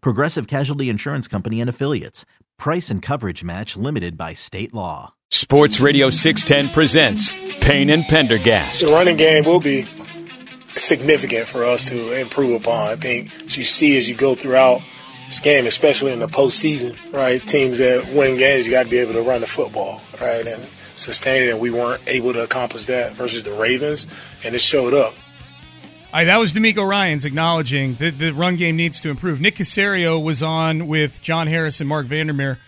Progressive 0.00 0.46
Casualty 0.46 0.88
Insurance 0.88 1.28
Company 1.28 1.60
and 1.60 1.70
Affiliates. 1.70 2.24
Price 2.58 2.90
and 2.90 3.02
coverage 3.02 3.44
match 3.44 3.76
limited 3.76 4.16
by 4.16 4.34
state 4.34 4.72
law. 4.74 5.14
Sports 5.30 5.80
Radio 5.80 6.08
610 6.10 6.72
presents 6.72 7.32
Payne 7.60 7.90
and 7.90 8.04
Pendergast. 8.04 8.80
The 8.80 8.92
running 8.92 9.16
game 9.16 9.44
will 9.44 9.60
be 9.60 9.86
significant 10.76 11.46
for 11.48 11.64
us 11.64 11.88
to 11.88 12.12
improve 12.12 12.60
upon. 12.60 12.88
I 12.88 12.96
think 12.96 13.32
as 13.44 13.56
you 13.56 13.62
see 13.62 13.96
as 13.96 14.08
you 14.08 14.14
go 14.14 14.34
throughout 14.34 14.82
this 15.26 15.40
game, 15.40 15.66
especially 15.66 16.12
in 16.12 16.20
the 16.20 16.28
postseason, 16.28 16.96
right? 17.12 17.44
Teams 17.46 17.78
that 17.78 18.06
win 18.12 18.36
games, 18.36 18.66
you 18.66 18.72
got 18.72 18.84
to 18.84 18.90
be 18.90 18.98
able 18.98 19.14
to 19.14 19.22
run 19.22 19.40
the 19.40 19.46
football, 19.46 20.00
right? 20.20 20.46
And 20.46 20.64
sustain 20.94 21.42
it, 21.42 21.50
and 21.50 21.60
we 21.60 21.70
weren't 21.70 22.02
able 22.06 22.32
to 22.32 22.42
accomplish 22.42 22.86
that 22.86 23.12
versus 23.14 23.42
the 23.42 23.52
Ravens, 23.52 24.06
and 24.44 24.54
it 24.54 24.60
showed 24.60 24.94
up. 24.94 25.14
All 26.16 26.20
right, 26.20 26.28
that 26.28 26.38
was 26.38 26.54
DeMeco 26.54 26.88
Ryans 26.88 27.26
acknowledging 27.26 27.96
that 27.96 28.18
the 28.18 28.30
run 28.30 28.56
game 28.56 28.74
needs 28.74 29.02
to 29.02 29.10
improve. 29.10 29.38
Nick 29.38 29.56
Caserio 29.56 30.18
was 30.18 30.42
on 30.42 30.88
with 30.88 31.20
John 31.20 31.46
Harris 31.46 31.78
and 31.80 31.88
Marc 31.90 32.06
Vandermeer 32.06 32.58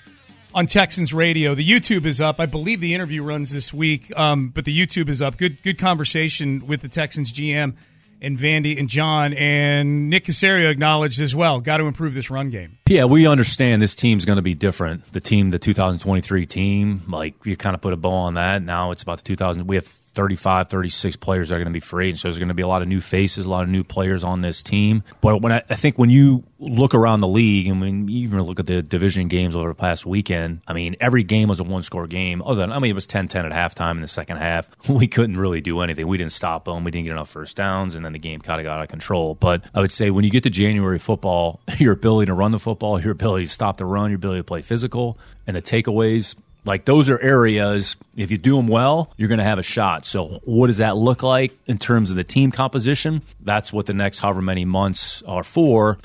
on 0.53 0.67
Texans 0.67 1.15
radio. 1.15 1.55
The 1.55 1.67
YouTube 1.67 2.05
is 2.05 2.21
up. 2.21 2.41
I 2.41 2.45
believe 2.45 2.83
the 2.83 2.93
interview 2.93 3.23
runs 3.23 3.51
this 3.51 3.73
week, 3.73 4.13
um, 4.19 4.51
but 4.51 4.67
the 4.67 4.79
YouTube 4.79 5.09
is 5.09 5.23
up. 5.23 5.39
Good, 5.39 5.63
good 5.63 5.79
conversation 5.79 6.67
with 6.67 6.83
the 6.83 6.89
Texans 6.89 7.33
GM 7.33 7.73
and 8.21 8.37
Vandy 8.37 8.79
and 8.79 8.87
John 8.91 9.33
and 9.33 10.11
Nick 10.11 10.25
Caserio 10.25 10.71
acknowledged 10.71 11.19
as 11.19 11.35
well. 11.35 11.59
Got 11.61 11.79
to 11.79 11.85
improve 11.85 12.13
this 12.13 12.31
run 12.31 12.51
game. 12.51 12.77
Yeah, 12.87 13.07
we 13.07 13.27
understand 13.27 13.81
this 13.81 13.97
team's 13.97 14.27
going 14.27 14.37
to 14.37 14.43
be 14.43 14.53
different. 14.53 15.11
The 15.15 15.21
team, 15.21 15.49
the 15.49 15.59
2023 15.59 16.45
team, 16.45 17.03
like 17.09 17.35
you 17.47 17.57
kind 17.57 17.75
of 17.75 17.81
put 17.81 17.95
a 17.95 17.97
bow 17.97 18.11
on 18.11 18.35
that. 18.35 18.61
Now 18.61 18.91
it's 18.91 19.03
about 19.03 19.17
the 19.17 19.25
2000. 19.25 19.67
We 19.67 19.77
have 19.77 19.87
35, 20.13 20.69
36 20.69 21.17
players 21.17 21.49
that 21.49 21.57
are 21.57 21.59
going 21.59 21.67
to 21.67 21.73
be 21.73 21.81
free. 21.81 22.11
And 22.11 22.19
so 22.19 22.29
there's 22.29 22.39
going 22.39 22.49
to 22.49 22.55
be 22.55 22.63
a 22.63 22.67
lot 22.67 22.83
of 22.83 22.89
new 22.89 23.01
faces, 23.01 23.47
a 23.47 23.51
lot 23.51 23.63
of 23.63 23.69
new 23.69 23.85
players 23.85 24.25
on 24.25 24.41
this 24.41 24.63
team. 24.63 25.03
But 25.21 25.43
when 25.43 25.53
I, 25.53 25.63
I 25.69 25.77
think 25.77 25.99
when 25.99 26.11
you 26.11 26.45
look 26.59 26.95
around 26.95 27.21
the 27.21 27.29
league 27.29 27.69
and 27.69 27.81
when 27.81 28.09
you 28.09 28.25
even 28.25 28.41
look 28.43 28.59
at 28.59 28.67
the 28.67 28.83
division 28.83 29.29
games 29.29 29.55
over 29.55 29.69
the 29.69 29.75
past 29.75 30.05
weekend, 30.07 30.61
I 30.67 30.73
mean, 30.73 30.97
every 31.01 31.23
game 31.23 31.49
was 31.49 31.61
a 31.61 31.65
one 31.65 31.83
score 31.83 32.07
game. 32.07 32.43
Other 32.43 32.63
than, 32.63 32.73
I 32.73 32.79
mean, 32.79 32.91
it 32.91 32.95
was 32.95 33.07
10 33.07 33.29
10 33.29 33.47
at 33.47 33.53
halftime 33.53 33.93
in 33.93 34.01
the 34.01 34.09
second 34.09 34.39
half. 34.39 34.69
We 34.99 35.07
couldn't 35.07 35.37
really 35.37 35.61
do 35.61 35.81
anything. 35.81 36.09
We 36.09 36.19
didn't 36.19 36.33
stop 36.33 36.65
them. 36.65 36.83
We 36.83 36.91
didn't 36.91 37.05
get 37.05 37.13
enough 37.13 37.29
first 37.29 37.57
downs. 37.57 37.95
And 37.95 38.05
then 38.05 38.13
the 38.13 38.19
game 38.19 38.41
kind 38.41 38.61
of 38.61 38.65
got 38.65 38.79
out 38.79 38.83
of 38.83 38.89
control. 38.89 39.37
But 39.37 39.65
I 39.75 39.81
would 39.81 39.93
say 39.93 40.11
when 40.11 40.25
you 40.25 40.31
get 40.31 40.43
to 40.43 40.51
January 40.51 40.99
football, 40.99 41.61
your 41.79 41.93
ability 41.93 42.27
to 42.27 42.35
run 42.35 42.51
the 42.51 42.59
football, 42.59 43.01
your 43.01 43.13
ability 43.13 43.45
to 43.45 43.51
stop 43.51 43.77
the 43.77 43.85
run, 43.85 44.11
your 44.11 44.17
ability 44.17 44.41
to 44.41 44.45
play 44.45 44.63
physical, 44.63 45.19
and 45.47 45.57
the 45.57 45.63
takeaways, 45.63 46.35
like 46.65 46.85
those 46.85 47.09
are 47.11 47.19
areas, 47.21 47.97
if 48.17 48.31
you 48.31 48.39
do 48.39 48.57
them 48.57 48.67
well, 48.67 49.13
you're 49.17 49.29
going 49.29 49.39
to 49.39 49.45
have 49.45 49.59
a 49.59 49.63
shot. 49.63 50.05
So, 50.07 50.27
what 50.45 50.67
does 50.67 50.79
that 50.79 50.97
look 50.97 51.23
like 51.23 51.53
in 51.67 51.79
terms 51.79 52.11
of 52.11 52.17
the 52.17 52.25
team 52.25 52.51
composition? 52.51 53.23
That's 53.41 53.73
what 53.73 53.87
the 53.87 53.95
next 53.95 54.19
however 54.19 54.43
many 54.43 54.65
months 54.65 55.23
are 55.23 55.45
for. 55.45 55.99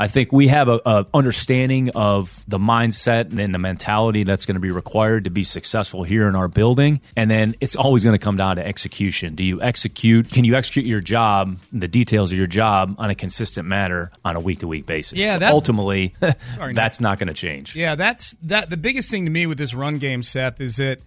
I 0.00 0.06
think 0.06 0.32
we 0.32 0.46
have 0.48 0.68
a, 0.68 0.80
a 0.86 1.06
understanding 1.12 1.90
of 1.90 2.44
the 2.46 2.58
mindset 2.58 3.36
and 3.36 3.52
the 3.52 3.58
mentality 3.58 4.22
that's 4.22 4.46
going 4.46 4.54
to 4.54 4.60
be 4.60 4.70
required 4.70 5.24
to 5.24 5.30
be 5.30 5.42
successful 5.42 6.04
here 6.04 6.28
in 6.28 6.36
our 6.36 6.46
building. 6.46 7.00
And 7.16 7.28
then 7.28 7.56
it's 7.60 7.74
always 7.74 8.04
going 8.04 8.14
to 8.16 8.22
come 8.24 8.36
down 8.36 8.56
to 8.56 8.66
execution. 8.66 9.34
Do 9.34 9.42
you 9.42 9.60
execute? 9.60 10.30
Can 10.30 10.44
you 10.44 10.54
execute 10.54 10.86
your 10.86 11.00
job, 11.00 11.58
the 11.72 11.88
details 11.88 12.30
of 12.30 12.38
your 12.38 12.46
job, 12.46 12.94
on 12.98 13.10
a 13.10 13.14
consistent 13.16 13.66
manner 13.66 14.12
on 14.24 14.36
a 14.36 14.40
week 14.40 14.60
to 14.60 14.68
week 14.68 14.86
basis? 14.86 15.18
Yeah, 15.18 15.38
that- 15.38 15.52
ultimately, 15.52 16.14
Sorry, 16.54 16.74
that's 16.74 17.00
not 17.00 17.18
going 17.18 17.28
to 17.28 17.34
change. 17.34 17.74
Yeah, 17.74 17.96
that's 17.96 18.34
that. 18.44 18.70
The 18.70 18.76
biggest 18.76 19.10
thing 19.10 19.24
to 19.24 19.30
me 19.30 19.46
with 19.46 19.58
this 19.58 19.74
run 19.74 19.97
game, 19.98 20.22
Seth, 20.22 20.60
is 20.60 20.78
it? 20.80 21.02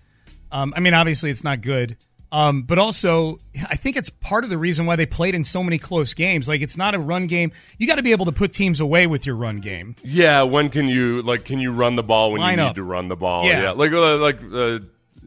um, 0.52 0.74
I 0.75 0.79
mean, 0.81 0.94
obviously 0.94 1.29
it's 1.31 1.44
not 1.44 1.62
good, 1.62 1.96
um, 2.31 2.63
but 2.63 2.78
also 2.78 3.40
I 3.69 3.75
think 3.75 3.97
it's 3.97 4.09
part 4.09 4.44
of 4.44 4.50
the 4.50 4.57
reason 4.57 4.85
why 4.85 4.96
they 4.96 5.06
played 5.06 5.35
in 5.35 5.44
so 5.44 5.63
many 5.63 5.78
close 5.78 6.13
games. 6.13 6.47
Like 6.47 6.62
it's 6.62 6.78
not 6.78 6.94
a 6.96 7.00
run 7.00 7.28
game. 7.28 7.52
You 7.78 7.88
got 7.88 7.96
to 7.96 8.03
be 8.03 8.12
able 8.12 8.25
to 8.25 8.31
put 8.31 8.53
teams 8.53 8.79
away 8.79 9.07
with 9.07 9.25
your 9.25 9.35
run 9.35 9.59
game. 9.59 9.96
Yeah, 10.03 10.44
when 10.44 10.69
can 10.69 10.88
you 10.88 11.22
like? 11.24 11.44
Can 11.46 11.59
you 11.59 11.72
run 11.72 11.96
the 11.96 12.03
ball 12.03 12.31
when 12.31 12.41
Line 12.41 12.57
you 12.57 12.63
up. 12.66 12.69
need 12.69 12.75
to 12.75 12.84
run 12.84 13.07
the 13.09 13.16
ball? 13.18 13.46
Yeah. 13.46 13.72
like 13.72 13.91
uh, 13.91 14.18
like 14.18 14.40
uh, 14.53 14.79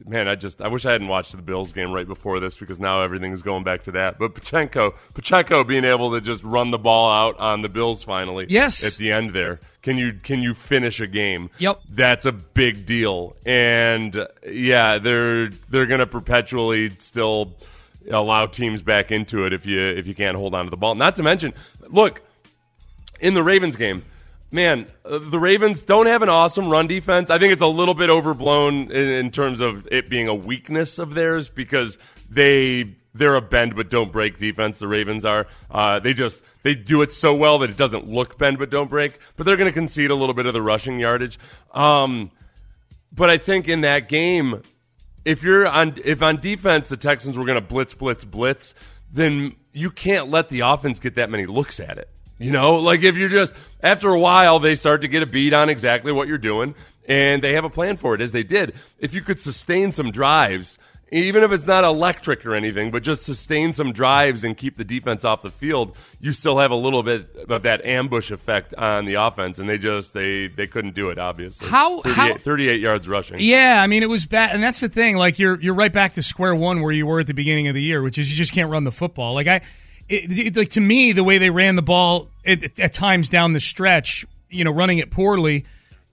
man, 0.06 0.28
I 0.28 0.34
just 0.34 0.60
I 0.60 0.68
wish 0.68 0.84
I 0.86 0.92
hadn't 0.92 1.08
watched 1.08 1.32
the 1.32 1.42
Bills 1.42 1.72
game 1.72 1.92
right 1.92 2.06
before 2.06 2.40
this 2.40 2.56
because 2.56 2.78
now 2.80 3.02
everything's 3.02 3.42
going 3.42 3.64
back 3.64 3.84
to 3.84 3.92
that. 3.92 4.18
But 4.18 4.34
Pachenko, 4.34 4.94
Pacheco 5.14 5.64
being 5.64 5.84
able 5.84 6.12
to 6.12 6.20
just 6.20 6.42
run 6.44 6.70
the 6.70 6.78
ball 6.78 7.10
out 7.10 7.38
on 7.40 7.62
the 7.62 7.68
Bills 7.68 8.02
finally, 8.02 8.46
Yes. 8.48 8.84
at 8.86 8.94
the 8.98 9.12
end 9.12 9.30
there. 9.30 9.60
Can 9.82 9.98
you 9.98 10.12
can 10.14 10.40
you 10.42 10.54
finish 10.54 11.00
a 11.00 11.06
game? 11.06 11.50
Yep. 11.58 11.80
that's 11.90 12.24
a 12.26 12.32
big 12.32 12.86
deal. 12.86 13.36
And 13.44 14.26
yeah, 14.48 14.98
they're 14.98 15.48
they're 15.70 15.86
gonna 15.86 16.06
perpetually 16.06 16.92
still 16.98 17.54
allow 18.10 18.46
teams 18.46 18.82
back 18.82 19.10
into 19.12 19.44
it 19.46 19.52
if 19.52 19.66
you 19.66 19.80
if 19.80 20.06
you 20.06 20.14
can't 20.14 20.36
hold 20.36 20.54
on 20.54 20.64
to 20.64 20.70
the 20.70 20.76
ball. 20.76 20.94
Not 20.94 21.16
to 21.16 21.22
mention, 21.22 21.52
look 21.88 22.22
in 23.20 23.34
the 23.34 23.42
Ravens 23.42 23.76
game, 23.76 24.04
man, 24.54 24.86
uh, 25.04 25.18
the 25.18 25.38
Ravens 25.38 25.82
don't 25.82 26.06
have 26.06 26.22
an 26.22 26.28
awesome 26.28 26.70
run 26.70 26.86
defense. 26.86 27.28
I 27.28 27.38
think 27.38 27.52
it's 27.52 27.60
a 27.60 27.66
little 27.66 27.92
bit 27.92 28.08
overblown 28.08 28.90
in, 28.92 29.08
in 29.08 29.30
terms 29.32 29.60
of 29.60 29.86
it 29.90 30.08
being 30.08 30.28
a 30.28 30.34
weakness 30.34 30.98
of 31.00 31.14
theirs 31.14 31.48
because 31.48 31.98
they 32.30 32.94
they're 33.12 33.34
a 33.34 33.42
bend 33.42 33.74
but 33.76 33.90
don't 33.90 34.12
break 34.12 34.38
defense. 34.38 34.78
The 34.78 34.88
Ravens 34.88 35.24
are. 35.24 35.48
Uh, 35.70 35.98
they 35.98 36.14
just 36.14 36.40
they 36.62 36.74
do 36.74 37.02
it 37.02 37.12
so 37.12 37.34
well 37.34 37.58
that 37.58 37.70
it 37.70 37.76
doesn't 37.76 38.08
look 38.08 38.38
bend 38.38 38.58
but 38.58 38.70
don't 38.70 38.88
break. 38.88 39.18
But 39.36 39.44
they're 39.44 39.56
going 39.56 39.68
to 39.68 39.74
concede 39.74 40.10
a 40.10 40.14
little 40.14 40.34
bit 40.34 40.46
of 40.46 40.54
the 40.54 40.62
rushing 40.62 41.00
yardage. 41.00 41.38
Um, 41.72 42.30
but 43.12 43.30
I 43.30 43.38
think 43.38 43.68
in 43.68 43.80
that 43.80 44.08
game, 44.08 44.62
if 45.24 45.42
you're 45.42 45.66
on 45.66 45.98
if 46.04 46.22
on 46.22 46.40
defense 46.40 46.88
the 46.88 46.96
Texans 46.96 47.36
were 47.36 47.44
going 47.44 47.60
to 47.60 47.66
blitz 47.66 47.94
blitz 47.94 48.24
blitz, 48.24 48.72
then 49.12 49.56
you 49.72 49.90
can't 49.90 50.30
let 50.30 50.48
the 50.48 50.60
offense 50.60 51.00
get 51.00 51.16
that 51.16 51.28
many 51.28 51.44
looks 51.46 51.80
at 51.80 51.98
it. 51.98 52.08
You 52.38 52.50
know, 52.50 52.76
like 52.76 53.02
if 53.02 53.16
you're 53.16 53.28
just 53.28 53.54
after 53.82 54.08
a 54.10 54.18
while 54.18 54.58
they 54.58 54.74
start 54.74 55.02
to 55.02 55.08
get 55.08 55.22
a 55.22 55.26
beat 55.26 55.52
on 55.52 55.68
exactly 55.68 56.10
what 56.12 56.26
you're 56.28 56.36
doing 56.38 56.74
and 57.06 57.42
they 57.42 57.52
have 57.52 57.64
a 57.64 57.70
plan 57.70 57.96
for 57.96 58.14
it 58.14 58.20
as 58.20 58.32
they 58.32 58.42
did. 58.42 58.74
If 58.98 59.14
you 59.14 59.20
could 59.20 59.40
sustain 59.40 59.92
some 59.92 60.10
drives, 60.10 60.78
even 61.12 61.44
if 61.44 61.52
it's 61.52 61.66
not 61.66 61.84
electric 61.84 62.44
or 62.44 62.54
anything, 62.56 62.90
but 62.90 63.02
just 63.04 63.22
sustain 63.24 63.72
some 63.72 63.92
drives 63.92 64.42
and 64.42 64.56
keep 64.56 64.76
the 64.76 64.84
defense 64.84 65.24
off 65.24 65.42
the 65.42 65.50
field, 65.50 65.94
you 66.18 66.32
still 66.32 66.58
have 66.58 66.72
a 66.72 66.74
little 66.76 67.02
bit 67.04 67.28
of 67.48 67.62
that 67.62 67.84
ambush 67.84 68.32
effect 68.32 68.74
on 68.74 69.04
the 69.04 69.14
offense 69.14 69.58
and 69.60 69.68
they 69.68 69.78
just 69.78 70.12
they 70.12 70.48
they 70.48 70.66
couldn't 70.66 70.94
do 70.96 71.10
it 71.10 71.18
obviously. 71.18 71.68
How- 71.68 72.00
38, 72.00 72.14
how- 72.16 72.38
38 72.38 72.80
yards 72.80 73.06
rushing. 73.08 73.38
Yeah, 73.38 73.80
I 73.80 73.86
mean 73.86 74.02
it 74.02 74.08
was 74.08 74.26
bad, 74.26 74.54
and 74.54 74.62
that's 74.62 74.80
the 74.80 74.88
thing. 74.88 75.16
Like 75.16 75.38
you're 75.38 75.60
you're 75.60 75.74
right 75.74 75.92
back 75.92 76.14
to 76.14 76.22
square 76.22 76.54
one 76.54 76.80
where 76.80 76.90
you 76.92 77.06
were 77.06 77.20
at 77.20 77.28
the 77.28 77.34
beginning 77.34 77.68
of 77.68 77.74
the 77.74 77.82
year, 77.82 78.02
which 78.02 78.18
is 78.18 78.28
you 78.30 78.36
just 78.36 78.52
can't 78.52 78.70
run 78.70 78.82
the 78.82 78.92
football. 78.92 79.34
Like 79.34 79.46
I, 79.46 79.60
it, 80.08 80.38
it- 80.38 80.56
like 80.56 80.70
to 80.70 80.80
me, 80.80 81.12
the 81.12 81.24
way 81.24 81.38
they 81.38 81.50
ran 81.50 81.76
the 81.76 81.82
ball 81.82 82.28
at, 82.46 82.78
at 82.78 82.92
times 82.92 83.28
down 83.28 83.52
the 83.52 83.60
stretch, 83.60 84.24
you 84.50 84.64
know, 84.64 84.70
running 84.72 84.98
it 84.98 85.10
poorly, 85.10 85.64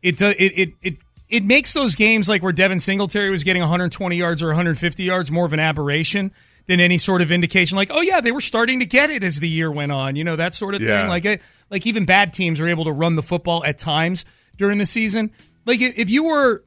it 0.01 0.21
it 0.21 0.37
it 0.39 0.73
it. 0.81 0.97
It 1.29 1.45
makes 1.45 1.71
those 1.71 1.95
games 1.95 2.27
like 2.27 2.43
where 2.43 2.51
Devin 2.51 2.81
Singletary 2.81 3.29
was 3.29 3.45
getting 3.45 3.61
120 3.61 4.17
yards 4.17 4.43
or 4.43 4.47
150 4.47 5.01
yards 5.03 5.31
more 5.31 5.45
of 5.45 5.53
an 5.53 5.61
aberration 5.61 6.33
than 6.67 6.81
any 6.81 6.97
sort 6.97 7.21
of 7.21 7.31
indication. 7.31 7.77
Like, 7.77 7.89
oh 7.89 8.01
yeah, 8.01 8.19
they 8.19 8.33
were 8.33 8.41
starting 8.41 8.81
to 8.81 8.85
get 8.85 9.09
it 9.09 9.23
as 9.23 9.39
the 9.39 9.47
year 9.47 9.71
went 9.71 9.93
on. 9.93 10.17
You 10.17 10.25
know 10.25 10.35
that 10.35 10.53
sort 10.53 10.75
of 10.75 10.81
Yeah. 10.81 10.99
thing. 11.03 11.09
Like, 11.09 11.23
it, 11.23 11.41
like 11.69 11.87
even 11.87 12.03
bad 12.03 12.33
teams 12.33 12.59
are 12.59 12.67
able 12.67 12.83
to 12.83 12.91
run 12.91 13.15
the 13.15 13.23
football 13.23 13.63
at 13.63 13.77
times 13.77 14.25
during 14.57 14.77
the 14.77 14.85
season. 14.85 15.31
Like 15.65 15.79
if 15.79 16.09
you 16.09 16.25
were 16.25 16.65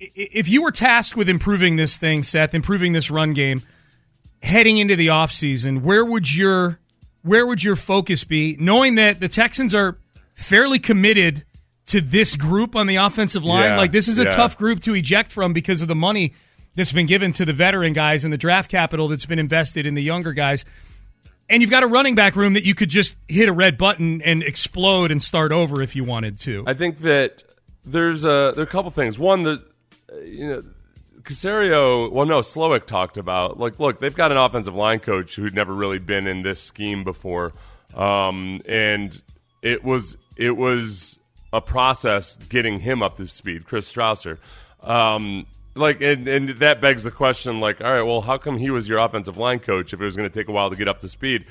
if 0.00 0.48
you 0.48 0.62
were 0.64 0.72
tasked 0.72 1.16
with 1.16 1.28
improving 1.28 1.76
this 1.76 1.96
thing, 1.96 2.24
Seth, 2.24 2.52
improving 2.52 2.92
this 2.94 3.12
run 3.12 3.32
game, 3.32 3.62
heading 4.44 4.78
into 4.78 4.94
the 4.94 5.08
offseason, 5.08 5.82
where 5.82 6.04
would 6.04 6.32
your 6.32 6.78
where 7.22 7.46
would 7.46 7.64
your 7.64 7.74
focus 7.74 8.22
be, 8.22 8.56
knowing 8.60 8.96
that 8.96 9.18
the 9.18 9.28
Texans 9.28 9.74
are 9.74 9.98
fairly 10.34 10.78
committed 10.78 11.44
to 11.86 12.00
this 12.00 12.36
group 12.36 12.76
on 12.76 12.86
the 12.86 12.96
offensive 12.96 13.44
line. 13.44 13.64
Yeah, 13.64 13.76
like 13.76 13.92
this 13.92 14.08
is 14.08 14.18
a 14.18 14.24
yeah. 14.24 14.30
tough 14.30 14.56
group 14.58 14.80
to 14.80 14.94
eject 14.94 15.32
from 15.32 15.52
because 15.52 15.82
of 15.82 15.88
the 15.88 15.94
money 15.94 16.34
that's 16.74 16.92
been 16.92 17.06
given 17.06 17.32
to 17.32 17.44
the 17.44 17.52
veteran 17.52 17.92
guys 17.92 18.24
and 18.24 18.32
the 18.32 18.38
draft 18.38 18.70
capital 18.70 19.08
that's 19.08 19.26
been 19.26 19.38
invested 19.38 19.86
in 19.86 19.94
the 19.94 20.02
younger 20.02 20.32
guys. 20.32 20.64
And 21.48 21.60
you've 21.60 21.70
got 21.70 21.82
a 21.82 21.86
running 21.86 22.14
back 22.14 22.36
room 22.36 22.54
that 22.54 22.64
you 22.64 22.74
could 22.74 22.88
just 22.88 23.16
hit 23.28 23.48
a 23.48 23.52
red 23.52 23.76
button 23.76 24.22
and 24.22 24.42
explode 24.42 25.10
and 25.10 25.22
start 25.22 25.52
over 25.52 25.82
if 25.82 25.94
you 25.94 26.02
wanted 26.02 26.38
to. 26.38 26.64
I 26.66 26.74
think 26.74 26.98
that 27.00 27.42
there's 27.84 28.24
a 28.24 28.52
there 28.54 28.60
are 28.60 28.62
a 28.62 28.66
couple 28.66 28.90
things. 28.90 29.18
One, 29.18 29.42
that 29.42 29.62
you 30.24 30.48
know, 30.48 30.62
Caserio. 31.24 32.10
Well, 32.10 32.26
no, 32.26 32.40
Slowik 32.40 32.86
talked 32.86 33.16
about 33.16 33.58
like, 33.58 33.78
look, 33.80 34.00
they've 34.00 34.14
got 34.14 34.30
an 34.30 34.38
offensive 34.38 34.74
line 34.74 35.00
coach 35.00 35.36
who'd 35.36 35.54
never 35.54 35.74
really 35.74 35.98
been 35.98 36.26
in 36.26 36.42
this 36.42 36.60
scheme 36.60 37.02
before, 37.04 37.52
um, 37.94 38.60
and 38.66 39.20
it 39.62 39.82
was 39.82 40.16
it 40.36 40.56
was 40.56 41.18
a 41.52 41.60
process 41.60 42.36
getting 42.48 42.80
him 42.80 43.02
up 43.02 43.16
to 43.16 43.26
speed. 43.26 43.64
Chris 43.64 43.90
Strausser. 43.90 44.38
Um, 44.82 45.46
like 45.74 46.00
and, 46.00 46.28
and 46.28 46.48
that 46.60 46.80
begs 46.80 47.02
the 47.02 47.10
question 47.10 47.60
like 47.60 47.80
all 47.80 47.92
right 47.92 48.02
well 48.02 48.20
how 48.20 48.38
come 48.38 48.58
he 48.58 48.70
was 48.70 48.88
your 48.88 48.98
offensive 48.98 49.36
line 49.36 49.58
coach 49.58 49.92
if 49.92 50.00
it 50.00 50.04
was 50.04 50.16
going 50.16 50.28
to 50.28 50.32
take 50.32 50.48
a 50.48 50.52
while 50.52 50.70
to 50.70 50.76
get 50.76 50.86
up 50.86 51.00
to 51.00 51.08
speed 51.08 51.44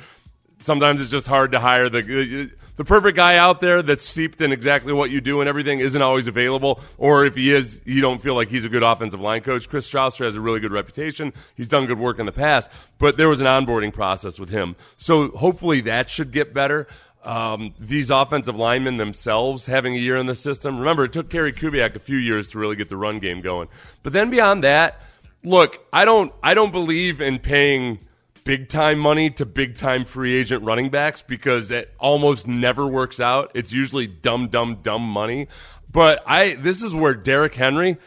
sometimes 0.63 1.01
it's 1.01 1.11
just 1.11 1.27
hard 1.27 1.51
to 1.51 1.59
hire 1.59 1.89
the 1.89 2.51
the 2.75 2.83
perfect 2.83 3.15
guy 3.15 3.37
out 3.37 3.59
there 3.59 3.83
that's 3.83 4.03
steeped 4.03 4.41
in 4.41 4.51
exactly 4.51 4.93
what 4.93 5.11
you 5.11 5.21
do 5.21 5.41
and 5.41 5.49
everything 5.49 5.79
isn't 5.79 6.01
always 6.01 6.27
available. 6.27 6.81
Or 6.97 7.25
if 7.25 7.35
he 7.35 7.51
is, 7.51 7.79
you 7.85 8.01
don't 8.01 8.21
feel 8.21 8.33
like 8.33 8.49
he's 8.49 8.65
a 8.65 8.69
good 8.69 8.83
offensive 8.83 9.21
line 9.21 9.41
coach. 9.41 9.69
Chris 9.69 9.89
Strausser 9.89 10.25
has 10.25 10.35
a 10.35 10.41
really 10.41 10.59
good 10.59 10.71
reputation. 10.71 11.33
He's 11.55 11.67
done 11.67 11.85
good 11.85 11.99
work 11.99 12.19
in 12.19 12.25
the 12.25 12.31
past, 12.31 12.71
but 12.97 13.15
there 13.17 13.29
was 13.29 13.41
an 13.41 13.47
onboarding 13.47 13.93
process 13.93 14.39
with 14.39 14.49
him. 14.49 14.75
So 14.97 15.29
hopefully 15.29 15.81
that 15.81 16.09
should 16.09 16.31
get 16.31 16.53
better. 16.53 16.87
Um, 17.23 17.73
these 17.79 18.09
offensive 18.09 18.57
linemen 18.57 18.97
themselves 18.97 19.67
having 19.67 19.95
a 19.95 19.99
year 19.99 20.17
in 20.17 20.25
the 20.25 20.35
system. 20.35 20.79
Remember, 20.79 21.05
it 21.05 21.13
took 21.13 21.29
Gary 21.29 21.53
Kubiak 21.53 21.95
a 21.95 21.99
few 21.99 22.17
years 22.17 22.49
to 22.51 22.59
really 22.59 22.75
get 22.75 22.89
the 22.89 22.97
run 22.97 23.19
game 23.19 23.41
going. 23.41 23.69
But 24.01 24.13
then 24.13 24.29
beyond 24.29 24.63
that, 24.65 24.99
look, 25.43 25.85
I 25.93 26.05
don't, 26.05 26.33
I 26.41 26.53
don't 26.53 26.71
believe 26.71 27.21
in 27.21 27.39
paying 27.39 27.99
big 28.43 28.69
time 28.69 28.99
money 28.99 29.29
to 29.31 29.45
big 29.45 29.77
time 29.77 30.05
free 30.05 30.35
agent 30.35 30.63
running 30.63 30.89
backs 30.89 31.21
because 31.21 31.71
it 31.71 31.93
almost 31.99 32.47
never 32.47 32.85
works 32.85 33.19
out. 33.19 33.51
It's 33.53 33.71
usually 33.71 34.07
dumb, 34.07 34.47
dumb, 34.49 34.79
dumb 34.81 35.01
money. 35.01 35.47
But 35.91 36.23
I, 36.25 36.55
this 36.55 36.81
is 36.81 36.93
where 36.93 37.13
Derrick 37.13 37.55
Henry, 37.55 37.97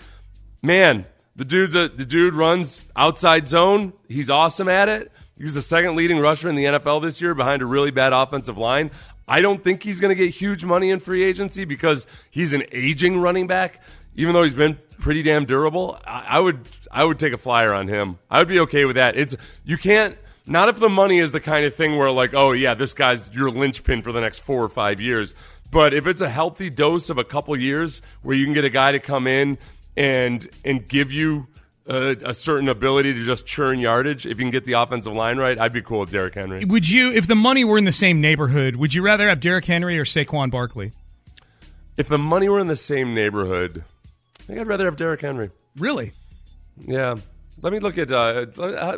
man, 0.62 1.06
the 1.36 1.44
dude's 1.44 1.76
a, 1.76 1.88
the 1.88 2.04
dude 2.04 2.34
runs 2.34 2.84
outside 2.96 3.46
zone. 3.46 3.92
He's 4.08 4.30
awesome 4.30 4.68
at 4.68 4.88
it. 4.88 5.12
He's 5.38 5.54
the 5.54 5.62
second 5.62 5.96
leading 5.96 6.18
rusher 6.18 6.48
in 6.48 6.54
the 6.54 6.64
NFL 6.64 7.02
this 7.02 7.20
year 7.20 7.34
behind 7.34 7.60
a 7.60 7.66
really 7.66 7.90
bad 7.90 8.12
offensive 8.12 8.56
line. 8.56 8.90
I 9.28 9.42
don't 9.42 9.62
think 9.62 9.82
he's 9.82 10.00
going 10.00 10.16
to 10.16 10.22
get 10.22 10.32
huge 10.32 10.64
money 10.64 10.90
in 10.90 10.98
free 10.98 11.24
agency 11.24 11.64
because 11.64 12.06
he's 12.30 12.52
an 12.52 12.64
aging 12.72 13.18
running 13.18 13.46
back. 13.46 13.82
Even 14.14 14.32
though 14.32 14.42
he's 14.42 14.54
been 14.54 14.78
pretty 14.98 15.22
damn 15.22 15.44
durable, 15.44 15.98
I, 16.06 16.24
I 16.30 16.40
would 16.40 16.66
I 16.90 17.04
would 17.04 17.18
take 17.18 17.34
a 17.34 17.38
flyer 17.38 17.74
on 17.74 17.86
him. 17.86 18.18
I 18.30 18.38
would 18.38 18.48
be 18.48 18.60
okay 18.60 18.86
with 18.86 18.96
that. 18.96 19.14
It's 19.16 19.36
you 19.64 19.76
can't 19.76 20.16
not 20.46 20.68
if 20.68 20.78
the 20.78 20.88
money 20.88 21.18
is 21.18 21.32
the 21.32 21.40
kind 21.40 21.66
of 21.66 21.74
thing 21.74 21.96
where 21.96 22.10
like 22.10 22.34
oh 22.34 22.52
yeah 22.52 22.74
this 22.74 22.94
guy's 22.94 23.34
your 23.34 23.50
linchpin 23.50 24.02
for 24.02 24.12
the 24.12 24.20
next 24.20 24.40
four 24.40 24.62
or 24.62 24.68
five 24.68 25.00
years. 25.00 25.34
But 25.70 25.92
if 25.92 26.06
it's 26.06 26.20
a 26.20 26.28
healthy 26.28 26.70
dose 26.70 27.10
of 27.10 27.18
a 27.18 27.24
couple 27.24 27.56
years 27.58 28.00
where 28.22 28.36
you 28.36 28.44
can 28.44 28.54
get 28.54 28.64
a 28.64 28.70
guy 28.70 28.92
to 28.92 29.00
come 29.00 29.26
in 29.26 29.58
and 29.96 30.48
and 30.64 30.86
give 30.86 31.12
you 31.12 31.48
a, 31.86 32.16
a, 32.24 32.34
certain 32.34 32.68
ability 32.68 33.14
to 33.14 33.24
just 33.24 33.46
churn 33.46 33.78
yardage. 33.78 34.26
If 34.26 34.38
you 34.38 34.44
can 34.44 34.50
get 34.50 34.64
the 34.64 34.74
offensive 34.74 35.12
line 35.12 35.38
right, 35.38 35.58
I'd 35.58 35.72
be 35.72 35.82
cool 35.82 36.00
with 36.00 36.10
Derrick 36.10 36.34
Henry. 36.34 36.64
Would 36.64 36.90
you, 36.90 37.12
if 37.12 37.26
the 37.26 37.36
money 37.36 37.64
were 37.64 37.78
in 37.78 37.84
the 37.84 37.92
same 37.92 38.20
neighborhood, 38.20 38.76
would 38.76 38.94
you 38.94 39.02
rather 39.02 39.28
have 39.28 39.40
Derrick 39.40 39.64
Henry 39.64 39.98
or 39.98 40.04
Saquon 40.04 40.50
Barkley? 40.50 40.92
If 41.96 42.08
the 42.08 42.18
money 42.18 42.48
were 42.48 42.60
in 42.60 42.66
the 42.66 42.76
same 42.76 43.14
neighborhood, 43.14 43.84
I 44.40 44.42
think 44.42 44.58
I'd 44.58 44.66
rather 44.66 44.84
have 44.84 44.96
Derrick 44.96 45.20
Henry. 45.20 45.50
Really? 45.76 46.12
Yeah. 46.76 47.16
Let 47.62 47.72
me 47.72 47.78
look 47.78 47.96
at 47.96 48.12
uh, 48.12 48.46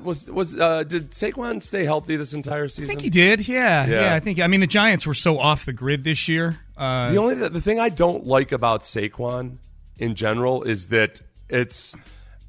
was 0.03 0.29
was 0.31 0.57
uh, 0.59 0.83
did 0.83 1.13
Saquon 1.13 1.63
stay 1.63 1.85
healthy 1.85 2.17
this 2.17 2.33
entire 2.35 2.67
season? 2.69 2.85
I 2.85 2.89
think 2.89 3.03
he 3.03 3.11
did. 3.11 3.47
Yeah, 3.47 3.87
Yeah. 3.87 4.01
yeah. 4.01 4.15
I 4.15 4.21
think. 4.21 4.41
I 4.41 4.49
mean, 4.49 4.61
the 4.61 4.67
Giants 4.67 5.07
were 5.07 5.15
so 5.15 5.39
off 5.39 5.65
the 5.65 5.73
grid 5.73 6.03
this 6.03 6.27
year. 6.29 6.59
Uh, 6.77 7.11
The 7.11 7.19
only 7.19 7.35
the 7.37 7.61
thing 7.61 7.79
I 7.79 7.89
don't 7.89 8.27
like 8.27 8.51
about 8.51 8.83
Saquon 8.83 9.59
in 9.97 10.15
general 10.17 10.65
is 10.65 10.89
that 10.89 11.21
it's 11.49 11.95